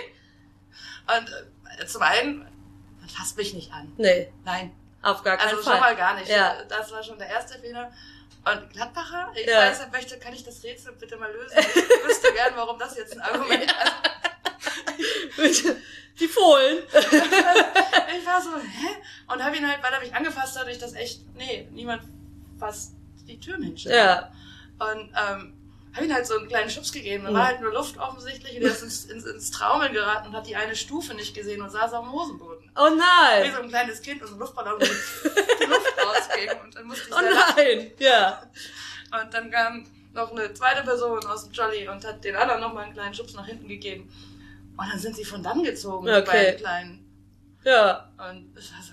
Und 1.06 1.28
äh, 1.78 1.86
zum 1.86 2.02
einen, 2.02 2.46
fasst 3.10 3.36
mich 3.36 3.54
nicht 3.54 3.72
an. 3.72 3.92
Nee, 3.96 4.32
Nein, 4.44 4.72
auf 5.02 5.22
gar 5.22 5.36
keinen 5.36 5.50
also 5.50 5.62
Fall. 5.62 5.72
schon 5.74 5.80
mal 5.80 5.96
gar 5.96 6.14
nicht. 6.14 6.28
Ja. 6.28 6.62
Das 6.68 6.90
war 6.92 7.02
schon 7.02 7.18
der 7.18 7.28
erste 7.28 7.58
Fehler. 7.58 7.90
Und 8.44 8.70
Gladbacher, 8.72 9.30
ich 9.34 9.46
Ja. 9.46 9.58
weiß, 9.60 9.90
möchte, 9.92 10.18
kann 10.18 10.32
ich 10.32 10.44
das 10.44 10.62
Rätsel 10.62 10.92
bitte 10.92 11.16
mal 11.16 11.30
lösen? 11.32 11.58
Ich 11.58 12.04
wüsste 12.06 12.32
gern, 12.32 12.52
warum 12.56 12.78
das 12.78 12.96
jetzt 12.96 13.12
ein 13.14 13.20
Argument 13.20 13.64
ist. 15.36 15.64
Die 16.20 16.28
Fohlen. 16.28 16.78
Ich 18.20 18.26
war 18.26 18.40
so, 18.42 18.50
hä? 18.56 18.88
Und 19.32 19.44
habe 19.44 19.56
ihn 19.56 19.66
halt, 19.68 19.82
weil 19.82 19.92
er 19.92 20.00
mich 20.00 20.14
angefasst 20.14 20.58
hat, 20.58 20.66
ich 20.68 20.78
das 20.78 20.94
echt, 20.94 21.20
nee, 21.36 21.68
niemand 21.72 22.02
fasst 22.58 22.92
die 23.26 23.38
Türen 23.38 23.62
hinstellen. 23.62 23.96
Ja. 23.96 24.32
Und 24.78 25.10
ähm, 25.10 25.54
habe 25.94 26.06
ihm 26.06 26.12
halt 26.12 26.26
so 26.26 26.36
einen 26.36 26.48
kleinen 26.48 26.68
Schubs 26.70 26.90
gegeben. 26.92 27.24
Da 27.24 27.30
Mhm. 27.30 27.34
war 27.34 27.46
halt 27.46 27.60
nur 27.60 27.72
Luft 27.72 27.96
offensichtlich 27.98 28.56
und 28.56 28.62
er 28.62 28.70
ist 28.72 28.82
ins, 28.82 29.04
ins, 29.04 29.24
ins 29.24 29.50
Traumeln 29.50 29.92
geraten 29.92 30.28
und 30.28 30.34
hat 30.36 30.46
die 30.46 30.56
eine 30.56 30.74
Stufe 30.74 31.14
nicht 31.14 31.34
gesehen 31.34 31.62
und 31.62 31.70
saß 31.70 31.92
auf 31.92 32.04
dem 32.04 32.12
Hosenboden. 32.12 32.67
Oh 32.78 32.90
Wie 32.90 32.96
nein. 32.96 33.52
so 33.54 33.62
ein 33.62 33.68
kleines 33.68 34.00
Kind 34.00 34.22
und 34.22 34.28
so 34.28 34.34
ein 34.34 34.38
Luftballon, 34.38 34.78
die 34.78 35.64
Luft 35.64 35.94
rausging. 36.06 36.50
Und 36.62 36.74
dann 36.76 36.84
musste 36.86 37.08
ich 37.08 37.14
Oh 37.14 37.20
nein. 37.56 37.90
Ja. 37.98 38.42
Und 39.20 39.34
dann 39.34 39.50
kam 39.50 39.86
noch 40.12 40.30
eine 40.32 40.52
zweite 40.54 40.82
Person 40.84 41.24
aus 41.26 41.44
dem 41.44 41.52
Jolly 41.52 41.88
und 41.88 42.04
hat 42.04 42.22
den 42.24 42.36
anderen 42.36 42.60
nochmal 42.60 42.84
einen 42.84 42.92
kleinen 42.94 43.14
Schubs 43.14 43.34
nach 43.34 43.46
hinten 43.46 43.68
gegeben. 43.68 44.12
Und 44.76 44.88
dann 44.90 44.98
sind 44.98 45.16
sie 45.16 45.24
von 45.24 45.42
dann 45.42 45.62
gezogen, 45.64 46.06
die 46.06 46.12
Okay. 46.12 46.24
beiden 46.24 46.60
Kleinen. 46.60 47.04
Ja. 47.64 48.10
Und 48.16 48.56
es 48.56 48.70
war 48.72 48.82
so, 48.82 48.92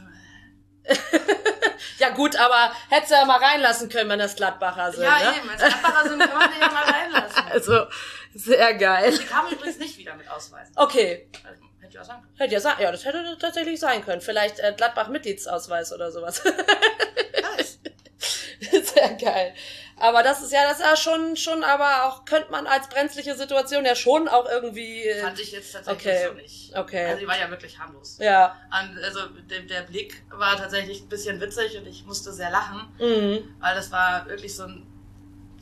Ja 1.97 2.09
gut, 2.09 2.35
aber 2.35 2.71
hättest 2.89 3.11
du 3.11 3.15
ja 3.15 3.25
mal 3.25 3.37
reinlassen 3.39 3.89
können, 3.89 4.09
wenn 4.09 4.19
das 4.19 4.35
Gladbacher 4.35 4.91
sind. 4.91 5.03
ja, 5.03 5.19
ne? 5.31 5.37
eben, 5.37 5.49
als 5.49 5.59
Gladbacher 5.61 6.09
sind, 6.09 6.19
kann 6.19 6.37
man 6.37 6.51
den 6.51 6.61
ja 6.61 6.71
mal 6.71 6.83
reinlassen. 6.83 7.43
Also, 7.51 7.85
sehr 8.33 8.73
geil. 8.73 9.17
Die 9.17 9.25
kamen 9.25 9.51
übrigens 9.53 9.77
nicht 9.77 9.97
wieder 9.97 10.13
mit 10.15 10.27
Ausweisen. 10.29 10.73
Okay. 10.75 11.29
Also, 11.47 11.63
hätte 11.95 12.01
auch 12.01 12.05
sagen 12.07 12.21
können. 12.23 12.35
Hätte 12.37 12.53
ja, 12.53 12.59
sein, 12.59 12.75
ja, 12.79 12.91
das 12.91 13.05
hätte 13.05 13.37
tatsächlich 13.39 13.79
sein 13.79 14.03
können. 14.03 14.21
Vielleicht 14.21 14.59
äh, 14.59 14.73
Gladbach-Mitgliedsausweis 14.75 15.93
oder 15.93 16.11
sowas. 16.11 16.41
Nice. 17.57 17.79
Sehr 18.93 19.13
geil. 19.15 19.53
Aber 19.97 20.23
das 20.23 20.41
ist 20.41 20.51
ja, 20.51 20.63
das 20.67 20.79
ist 20.79 20.85
ja 20.85 20.95
schon, 20.97 21.37
schon, 21.37 21.63
aber 21.63 22.05
auch, 22.05 22.25
könnte 22.25 22.51
man 22.51 22.67
als 22.67 22.89
brenzliche 22.89 23.35
Situation 23.35 23.85
ja 23.85 23.95
schon 23.95 24.27
auch 24.27 24.49
irgendwie. 24.49 25.03
Äh, 25.03 25.21
Fand 25.21 25.39
ich 25.39 25.51
jetzt 25.53 25.71
tatsächlich 25.71 26.05
Okay. 26.13 26.27
so 26.27 26.33
nicht. 26.33 26.77
Okay. 26.77 27.05
Also 27.05 27.19
die 27.19 27.27
war 27.27 27.39
ja 27.39 27.49
wirklich 27.49 27.79
harmlos. 27.79 28.17
ja. 28.19 28.55
Und 28.81 29.01
also 29.03 29.21
der, 29.49 29.61
der 29.61 29.81
Blick 29.83 30.21
war 30.31 30.57
tatsächlich 30.57 31.01
ein 31.01 31.07
bisschen 31.09 31.39
witzig 31.39 31.77
und 31.77 31.87
ich 31.87 32.05
musste 32.05 32.33
sehr 32.33 32.49
lachen, 32.51 32.93
Mhm. 32.99 33.55
weil 33.59 33.75
das 33.75 33.91
war 33.91 34.27
wirklich 34.27 34.53
so 34.55 34.63
ein 34.63 34.85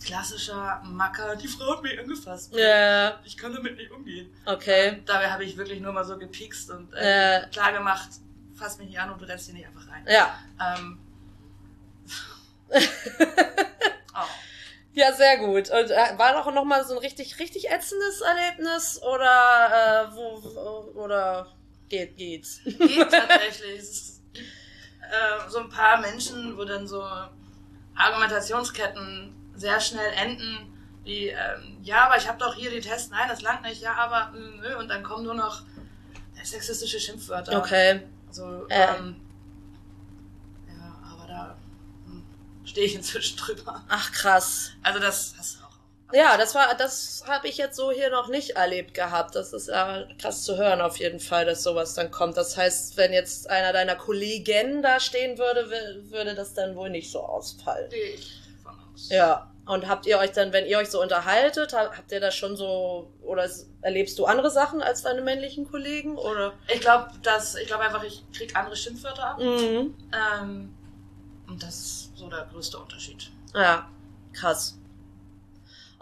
klassischer 0.03 0.81
Macker. 0.85 1.35
Die 1.35 1.47
Frau 1.47 1.73
hat 1.75 1.83
mich 1.83 1.97
angefasst. 1.99 2.53
Ja. 2.55 3.19
Ich 3.23 3.37
kann 3.37 3.53
damit 3.53 3.77
nicht 3.77 3.91
umgehen. 3.91 4.33
Okay. 4.45 5.01
Dabei 5.05 5.31
habe 5.31 5.43
ich 5.43 5.57
wirklich 5.57 5.79
nur 5.81 5.93
mal 5.93 6.03
so 6.05 6.17
gepiekst 6.17 6.69
und 6.71 6.93
äh, 6.93 7.37
Äh. 7.39 7.47
klar 7.49 7.73
gemacht, 7.73 8.09
fass 8.55 8.77
mich 8.77 8.87
nicht 8.87 8.99
an 8.99 9.11
und 9.11 9.21
du 9.21 9.25
rennst 9.25 9.45
hier 9.45 9.55
nicht 9.55 9.67
einfach 9.67 9.87
rein. 9.89 10.05
Ja. 10.07 10.37
Ähm. 10.59 10.99
oh. 14.15 14.27
Ja, 14.93 15.11
sehr 15.13 15.37
gut. 15.37 15.69
Und 15.69 15.89
äh, 15.91 16.17
war 16.17 16.33
doch 16.33 16.51
noch 16.53 16.65
mal 16.65 16.85
so 16.85 16.93
ein 16.93 16.99
richtig, 16.99 17.39
richtig 17.39 17.69
ätzendes 17.69 18.21
Erlebnis 18.21 19.01
oder 19.01 20.07
äh, 20.11 20.15
wo, 20.15 20.41
wo 20.43 21.01
oder 21.01 21.47
geht 21.89 22.15
geht's? 22.17 22.61
Geht 22.63 22.79
tatsächlich. 23.11 23.79
Es 23.79 24.21
gibt 24.33 24.47
äh, 24.47 25.49
so 25.49 25.59
ein 25.59 25.69
paar 25.69 25.99
Menschen, 25.99 26.57
wo 26.57 26.63
dann 26.65 26.87
so 26.87 27.03
Argumentationsketten 27.95 29.35
sehr 29.55 29.79
schnell 29.79 30.11
enden, 30.15 30.69
wie, 31.03 31.27
ähm, 31.29 31.77
ja, 31.83 32.05
aber 32.05 32.17
ich 32.17 32.27
habe 32.27 32.37
doch 32.39 32.55
hier 32.55 32.69
den 32.71 32.81
Test, 32.81 33.11
nein, 33.11 33.27
das 33.27 33.41
langt 33.41 33.61
nicht, 33.63 33.81
ja, 33.81 33.93
aber, 33.95 34.37
äh, 34.37 34.61
nö, 34.61 34.77
und 34.77 34.87
dann 34.89 35.03
kommen 35.03 35.23
nur 35.25 35.33
noch 35.33 35.63
sexistische 36.43 36.99
Schimpfwörter. 36.99 37.57
Okay. 37.57 38.01
So, 38.31 38.67
Äh. 38.67 38.87
ähm, 38.97 39.15
ja, 40.67 40.99
aber 41.11 41.27
da 41.27 41.57
hm, 42.05 42.23
stehe 42.65 42.85
ich 42.87 42.95
inzwischen 42.95 43.37
drüber. 43.45 43.83
Ach 43.89 44.11
krass. 44.11 44.71
Also 44.81 44.99
das 44.99 45.35
hast 45.37 45.55
du 45.55 45.63
auch. 45.63 46.13
Ja, 46.13 46.37
das 46.37 46.53
war, 46.53 46.75
das 46.75 47.23
habe 47.27 47.47
ich 47.47 47.57
jetzt 47.57 47.75
so 47.75 47.91
hier 47.91 48.09
noch 48.09 48.27
nicht 48.27 48.51
erlebt 48.51 48.93
gehabt. 48.93 49.35
Das 49.35 49.53
ist 49.53 49.67
ja 49.67 50.03
krass 50.19 50.43
zu 50.43 50.57
hören 50.57 50.81
auf 50.81 50.97
jeden 50.97 51.19
Fall, 51.19 51.45
dass 51.45 51.63
sowas 51.63 51.93
dann 51.95 52.11
kommt. 52.11 52.37
Das 52.37 52.55
heißt, 52.57 52.97
wenn 52.97 53.13
jetzt 53.13 53.49
einer 53.49 53.73
deiner 53.73 53.95
Kollegen 53.95 54.81
da 54.81 54.99
stehen 54.99 55.37
würde, 55.37 55.69
würde 56.11 56.35
das 56.35 56.53
dann 56.53 56.75
wohl 56.75 56.89
nicht 56.89 57.11
so 57.11 57.21
ausfallen. 57.21 57.89
Ich. 57.91 58.42
Ja. 59.09 59.49
Und 59.65 59.87
habt 59.87 60.05
ihr 60.05 60.17
euch 60.17 60.33
dann, 60.33 60.51
wenn 60.51 60.65
ihr 60.65 60.77
euch 60.77 60.89
so 60.89 61.01
unterhaltet, 61.01 61.73
habt 61.73 62.11
ihr 62.11 62.19
das 62.19 62.35
schon 62.35 62.57
so, 62.57 63.13
oder 63.21 63.49
erlebst 63.81 64.19
du 64.19 64.25
andere 64.25 64.51
Sachen 64.51 64.81
als 64.81 65.03
deine 65.03 65.21
männlichen 65.21 65.69
Kollegen, 65.69 66.17
oder? 66.17 66.53
Ich 66.67 66.81
glaube, 66.81 67.11
dass, 67.21 67.55
ich 67.55 67.67
glaube 67.67 67.83
einfach, 67.83 68.03
ich 68.03 68.25
krieg 68.33 68.53
andere 68.57 68.75
Schimpfwörter 68.75 69.23
ab. 69.23 69.39
Mhm. 69.39 69.95
Ähm, 70.11 70.75
und 71.47 71.63
das 71.63 71.75
ist 71.75 72.11
so 72.15 72.27
der 72.29 72.45
größte 72.51 72.77
Unterschied. 72.77 73.31
Ja, 73.53 73.87
krass. 74.33 74.77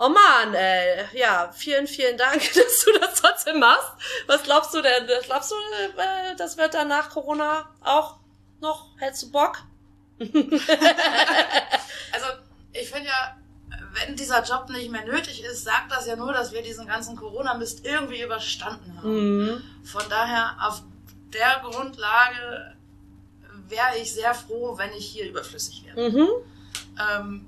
Oh 0.03 0.09
Mann, 0.09 0.55
ey. 0.55 1.05
Ja, 1.13 1.51
vielen, 1.53 1.85
vielen 1.85 2.17
Dank, 2.17 2.41
dass 2.55 2.85
du 2.85 2.99
das 2.99 3.21
trotzdem 3.21 3.59
machst. 3.59 3.91
Was 4.25 4.41
glaubst 4.41 4.73
du 4.73 4.81
denn? 4.81 5.07
Glaubst 5.25 5.51
du, 5.51 5.55
äh, 5.55 6.35
das 6.35 6.57
wird 6.57 6.73
dann 6.73 6.87
nach 6.87 7.11
Corona 7.11 7.69
auch 7.83 8.17
noch? 8.59 8.87
Hättest 8.97 9.23
du 9.23 9.31
Bock? 9.31 9.59
also, 10.19 10.31
ich 12.73 12.89
finde 12.89 13.07
ja, 13.07 13.37
wenn 13.93 14.15
dieser 14.15 14.43
Job 14.43 14.69
nicht 14.69 14.91
mehr 14.91 15.05
nötig 15.05 15.43
ist, 15.43 15.63
sagt 15.63 15.91
das 15.91 16.07
ja 16.07 16.15
nur, 16.15 16.33
dass 16.33 16.51
wir 16.51 16.61
diesen 16.61 16.87
ganzen 16.87 17.15
Corona-Mist 17.15 17.85
irgendwie 17.85 18.21
überstanden 18.21 18.97
haben. 18.97 19.45
Mhm. 19.45 19.61
Von 19.83 20.03
daher, 20.09 20.55
auf 20.59 20.83
der 21.33 21.61
Grundlage 21.63 22.75
wäre 23.67 23.97
ich 24.01 24.13
sehr 24.13 24.33
froh, 24.33 24.77
wenn 24.77 24.91
ich 24.91 25.05
hier 25.05 25.29
überflüssig 25.29 25.85
wäre. 25.85 26.09
Mhm. 26.09 26.27
Ähm, 26.99 27.45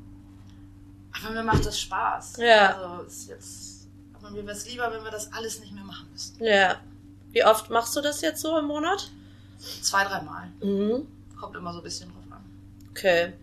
aber 1.12 1.34
mir 1.34 1.44
macht 1.44 1.66
das 1.66 1.80
Spaß. 1.80 2.38
Ja. 2.38 2.76
Also 2.76 3.04
ist 3.04 3.28
jetzt, 3.28 3.88
aber 4.14 4.32
mir 4.32 4.46
wäre 4.46 4.58
es 4.58 4.66
lieber, 4.68 4.92
wenn 4.92 5.04
wir 5.04 5.12
das 5.12 5.32
alles 5.34 5.60
nicht 5.60 5.74
mehr 5.74 5.84
machen 5.84 6.08
müssten. 6.12 6.44
Ja. 6.44 6.78
Wie 7.32 7.44
oft 7.44 7.70
machst 7.70 7.96
du 7.96 8.02
das 8.02 8.22
jetzt 8.22 8.42
so 8.42 8.58
im 8.58 8.66
Monat? 8.66 9.10
Zwei, 9.82 10.04
dreimal. 10.04 10.48
Mhm. 10.62 11.08
Kommt 11.40 11.56
immer 11.56 11.74
so 11.74 11.80
ein 11.80 11.84
bisschen 11.84 12.10
drauf 12.12 12.24
an. 12.32 12.44
Okay. 12.92 13.34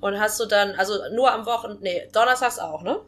Und 0.00 0.18
hast 0.20 0.38
du 0.40 0.46
dann, 0.46 0.74
also 0.76 0.94
nur 1.12 1.30
am 1.32 1.44
Wochenende, 1.46 1.82
nee, 1.82 2.08
Donnerstags 2.12 2.58
auch, 2.58 2.82
ne? 2.82 3.00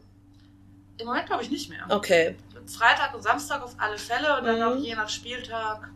Im 0.98 1.06
Moment 1.06 1.26
glaube 1.26 1.42
ich 1.42 1.50
nicht 1.50 1.70
mehr. 1.70 1.84
Okay. 1.88 2.36
Freitag 2.66 3.14
und 3.14 3.22
Samstag 3.22 3.62
auf 3.62 3.74
alle 3.78 3.96
Fälle 3.98 4.36
und 4.38 4.44
dann 4.44 4.56
Mhm. 4.56 4.62
auch 4.62 4.76
je 4.76 4.94
nach 4.94 5.08
Spieltag 5.08 5.88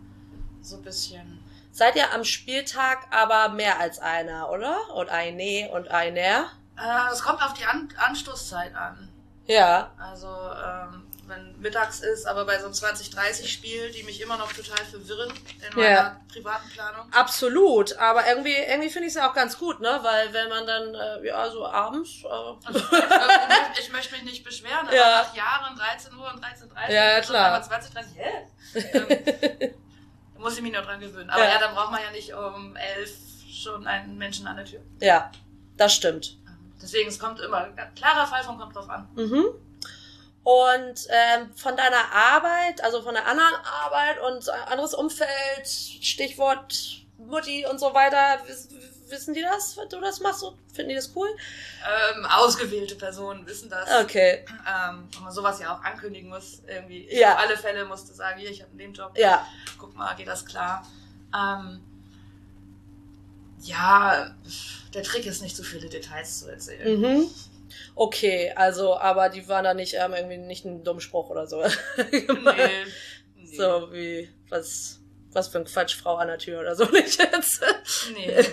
so 0.63 0.77
ein 0.77 0.83
bisschen. 0.83 1.41
Seid 1.73 1.97
ihr 1.97 2.13
am 2.13 2.25
Spieltag 2.25 3.07
aber 3.11 3.49
mehr 3.51 3.81
als 3.81 3.99
einer, 3.99 4.49
oder? 4.51 4.77
Und 4.95 5.09
eine 5.11 5.69
und 5.73 5.89
einer? 5.91 6.47
Äh, 6.79 7.13
Es 7.13 7.23
kommt 7.23 7.43
auf 7.45 7.55
die 7.55 7.65
an 7.65 7.89
Anstoßzeit 7.97 8.75
an. 8.75 9.09
Ja. 9.47 9.91
Also 9.99 10.27
ähm, 10.29 11.04
wenn 11.29 11.59
mittags 11.61 12.01
ist, 12.01 12.27
aber 12.27 12.45
bei 12.45 12.59
so 12.59 12.67
einem 12.67 12.75
20-30-Spiel, 12.75 13.91
die 13.93 14.03
mich 14.03 14.21
immer 14.21 14.37
noch 14.37 14.53
total 14.53 14.85
verwirren 14.85 15.33
in 15.69 15.77
meiner 15.77 15.89
Ja. 15.91 16.21
privaten 16.33 16.69
Planung. 16.71 17.13
Absolut, 17.13 17.97
aber 17.99 18.27
irgendwie, 18.27 18.55
irgendwie 18.55 18.91
finde 18.91 19.09
ich 19.09 19.15
es 19.15 19.21
ja 19.21 19.29
auch 19.31 19.35
ganz 19.35 19.59
gut, 19.59 19.81
ne? 19.81 19.99
Weil 20.03 20.33
wenn 20.33 20.49
man 20.49 20.67
dann, 20.67 20.95
äh, 20.95 21.27
ja, 21.27 21.49
so 21.51 21.67
abends. 21.67 22.23
Äh, 22.25 22.27
Also, 22.29 22.79
ich, 22.79 22.91
möchte- 22.91 23.11
ich 23.81 23.93
möchte 23.93 24.15
mich 24.15 24.25
nicht 24.25 24.45
beschweren, 24.45 24.87
aber 24.87 24.95
Ja. 24.95 25.23
nach 25.23 25.35
Jahren 25.35 25.77
13 25.77 26.15
Uhr 26.17 26.33
und 26.33 26.45
13.30 26.45 26.63
Uhr. 26.89 26.91
Ja, 26.95 27.05
ja, 27.13 27.21
klar. 27.21 27.53
Aber 27.55 27.63
20, 27.65 27.93
30, 27.95 28.13
hä? 28.17 28.31
ähm, 28.75 29.75
da 30.35 30.41
muss 30.41 30.57
ich 30.57 30.63
mich 30.63 30.73
noch 30.73 30.85
dran 30.85 31.01
gewöhnen. 31.01 31.31
Aber 31.31 31.43
Ja. 31.45 31.51
ja. 31.55 31.59
dann 31.59 31.75
braucht 31.75 31.91
man 31.93 32.03
ja 32.03 32.11
nicht 32.11 32.33
um 32.35 32.77
11 32.77 33.11
schon 33.53 33.87
einen 33.87 34.19
Menschen 34.19 34.47
an 34.47 34.57
der 34.57 34.65
Tür. 34.65 34.81
ja, 35.01 35.31
das 35.77 35.95
stimmt. 35.95 36.39
Deswegen, 36.83 37.09
es 37.09 37.19
kommt 37.19 37.41
immer, 37.41 37.69
klarer 37.97 38.27
Fall 38.27 38.43
von 38.45 38.59
kommt 38.59 38.77
drauf 38.77 38.91
an. 38.91 39.09
Mhm. 39.15 39.45
Und 40.45 41.07
ähm, 41.09 41.51
von 41.57 41.75
deiner 41.77 42.13
Arbeit, 42.13 42.85
also 42.85 43.03
von 43.03 43.15
der 43.15 43.27
anderen 43.27 43.55
Arbeit 43.83 44.21
und 44.21 44.49
anderes 44.69 44.93
Umfeld, 44.95 45.67
Stichwort 45.67 47.01
Mutti 47.17 47.67
und 47.67 47.81
so 47.81 47.95
weiter, 47.95 48.41
wiss, 48.47 48.69
wissen 49.09 49.33
die 49.33 49.41
das, 49.41 49.77
wenn 49.79 49.89
du 49.89 50.01
das 50.01 50.21
machst? 50.21 50.45
Finden 50.75 50.91
die 50.91 50.97
das 50.97 51.13
cool? 51.17 51.29
Ähm, 52.17 52.27
ausgewählte 52.27 52.95
Personen 52.97 53.47
wissen 53.47 53.71
das. 53.71 53.89
Okay. 54.05 54.45
Ähm, 54.69 55.09
wenn 55.13 55.23
man 55.23 55.33
sowas 55.33 55.61
ja 55.61 55.75
auch 55.75 55.83
ankündigen 55.83 56.29
muss, 56.29 56.61
irgendwie. 56.67 57.07
Ich 57.09 57.19
Ja. 57.19 57.35
auf 57.35 57.41
alle 57.41 57.57
Fälle 57.57 57.85
musste 57.87 58.13
sagen, 58.13 58.39
hier, 58.39 58.51
ich 58.51 58.61
habe 58.61 58.77
den 58.77 58.93
Job. 58.93 59.13
Ja. 59.17 59.47
Guck 59.79 59.95
mal, 59.97 60.15
geht 60.15 60.29
das 60.29 60.45
klar. 60.45 60.87
Ähm, 61.35 61.81
ja, 63.63 64.35
der 64.93 65.03
Trick 65.03 65.25
ist 65.25 65.41
nicht 65.41 65.57
so 65.57 65.63
viele 65.63 65.89
Details 65.89 66.41
zu 66.41 66.51
erzählen. 66.51 67.01
Mhm. 67.01 67.31
Okay, 67.95 68.53
also, 68.57 68.99
aber 68.99 69.29
die 69.29 69.47
waren 69.49 69.65
da 69.65 69.75
nicht, 69.75 69.99
haben 69.99 70.15
irgendwie 70.15 70.39
nicht 70.39 70.65
einen 70.65 70.85
dummen 70.85 71.01
Spruch 71.01 71.31
oder 71.31 71.47
so. 71.47 71.59
gemacht. 72.11 72.57
Nee. 72.57 72.85
nee. 73.37 73.57
So 73.57 73.93
wie, 73.93 74.31
was, 74.49 75.01
was 75.33 75.49
für 75.49 75.59
ein 75.59 75.65
Quatsch, 75.65 75.97
Frau 75.97 76.17
an 76.17 76.29
der 76.29 76.39
Tür 76.39 76.61
oder 76.61 76.75
so 76.75 76.85
nicht 76.93 77.19
jetzt. 77.19 77.63
Nee. 78.15 78.45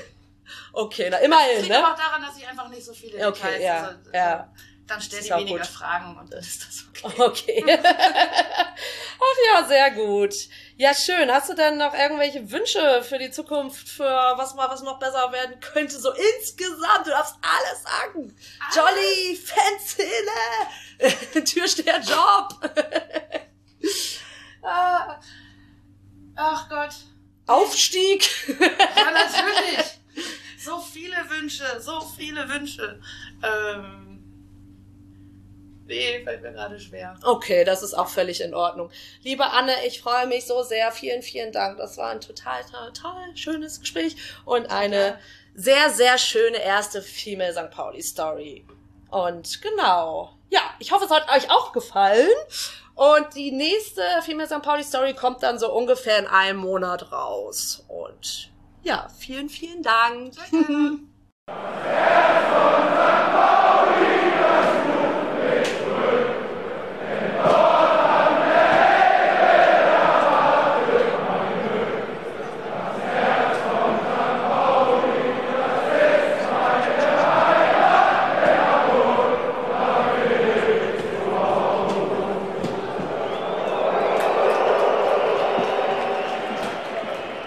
Okay, 0.73 1.07
na 1.09 1.17
Das 1.17 1.25
immerhin, 1.25 1.57
liegt 1.59 1.69
ne? 1.69 1.77
aber 1.77 1.93
auch 1.93 1.97
daran, 1.97 2.21
dass 2.21 2.37
ich 2.37 2.47
einfach 2.47 2.69
nicht 2.69 2.83
so 2.83 2.93
viele 2.93 3.27
Okay, 3.27 3.41
Details 3.41 3.63
ja, 3.63 3.87
also, 3.87 4.11
ja. 4.13 4.53
Dann 4.99 5.23
die 5.23 5.33
auch 5.33 5.39
weniger 5.39 5.57
gut. 5.59 5.67
Fragen 5.67 6.17
und 6.17 6.31
dann 6.31 6.39
ist 6.39 6.65
das 6.65 6.85
okay. 6.87 7.63
Okay. 7.63 7.79
Ach 9.23 9.37
ja, 9.53 9.67
sehr 9.67 9.91
gut. 9.91 10.33
Ja, 10.77 10.93
schön. 10.93 11.31
Hast 11.31 11.49
du 11.49 11.53
denn 11.53 11.77
noch 11.77 11.93
irgendwelche 11.93 12.49
Wünsche 12.51 13.03
für 13.03 13.19
die 13.19 13.31
Zukunft, 13.31 13.87
für 13.87 14.33
was 14.35 14.55
mal 14.55 14.69
was 14.69 14.81
noch 14.81 14.99
besser 14.99 15.31
werden 15.31 15.59
könnte? 15.59 15.99
So 15.99 16.11
insgesamt, 16.11 17.05
du 17.05 17.11
darfst 17.11 17.35
alles 17.41 17.83
sagen. 17.83 18.35
Jolly, 18.75 19.37
Fanszene, 19.37 21.43
Türsteherjob, 21.45 22.71
Ah, 24.63 25.19
ach 26.35 26.69
Gott. 26.69 26.93
Aufstieg. 27.47 28.29
Ja, 28.59 29.11
natürlich. 29.11 29.99
So 30.63 30.79
viele 30.79 31.17
Wünsche, 31.29 31.81
so 31.81 31.99
viele 32.01 32.47
Wünsche. 32.47 33.01
Ähm, 33.43 34.00
nee, 35.91 36.23
fällt 36.23 36.41
mir 36.41 36.51
gerade 36.51 36.79
schwer. 36.79 37.15
Okay, 37.23 37.63
das 37.63 37.83
ist 37.83 37.93
auch 37.93 38.07
völlig 38.07 38.41
in 38.41 38.53
Ordnung. 38.53 38.89
Liebe 39.21 39.45
Anne, 39.45 39.73
ich 39.85 40.01
freue 40.01 40.27
mich 40.27 40.45
so 40.45 40.63
sehr. 40.63 40.91
Vielen, 40.91 41.21
vielen 41.21 41.51
Dank. 41.51 41.77
Das 41.77 41.97
war 41.97 42.09
ein 42.09 42.21
total, 42.21 42.61
total 42.63 43.35
schönes 43.35 43.79
Gespräch 43.79 44.15
und 44.45 44.71
eine 44.71 45.19
sehr, 45.53 45.89
sehr 45.89 46.17
schöne 46.17 46.57
erste 46.57 47.01
Female 47.01 47.53
St. 47.53 47.69
Pauli 47.71 48.01
Story. 48.01 48.65
Und 49.09 49.61
genau. 49.61 50.37
Ja, 50.49 50.61
ich 50.79 50.91
hoffe, 50.91 51.05
es 51.05 51.11
hat 51.11 51.29
euch 51.29 51.49
auch 51.51 51.73
gefallen. 51.73 52.29
Und 52.95 53.35
die 53.35 53.51
nächste 53.51 54.03
Female 54.23 54.47
St. 54.47 54.61
Pauli 54.61 54.83
Story 54.83 55.13
kommt 55.13 55.43
dann 55.43 55.59
so 55.59 55.73
ungefähr 55.73 56.19
in 56.19 56.27
einem 56.27 56.59
Monat 56.59 57.11
raus. 57.11 57.83
Und 57.87 58.51
ja, 58.83 59.07
vielen, 59.17 59.49
vielen 59.49 59.83
Dank. 59.83 60.33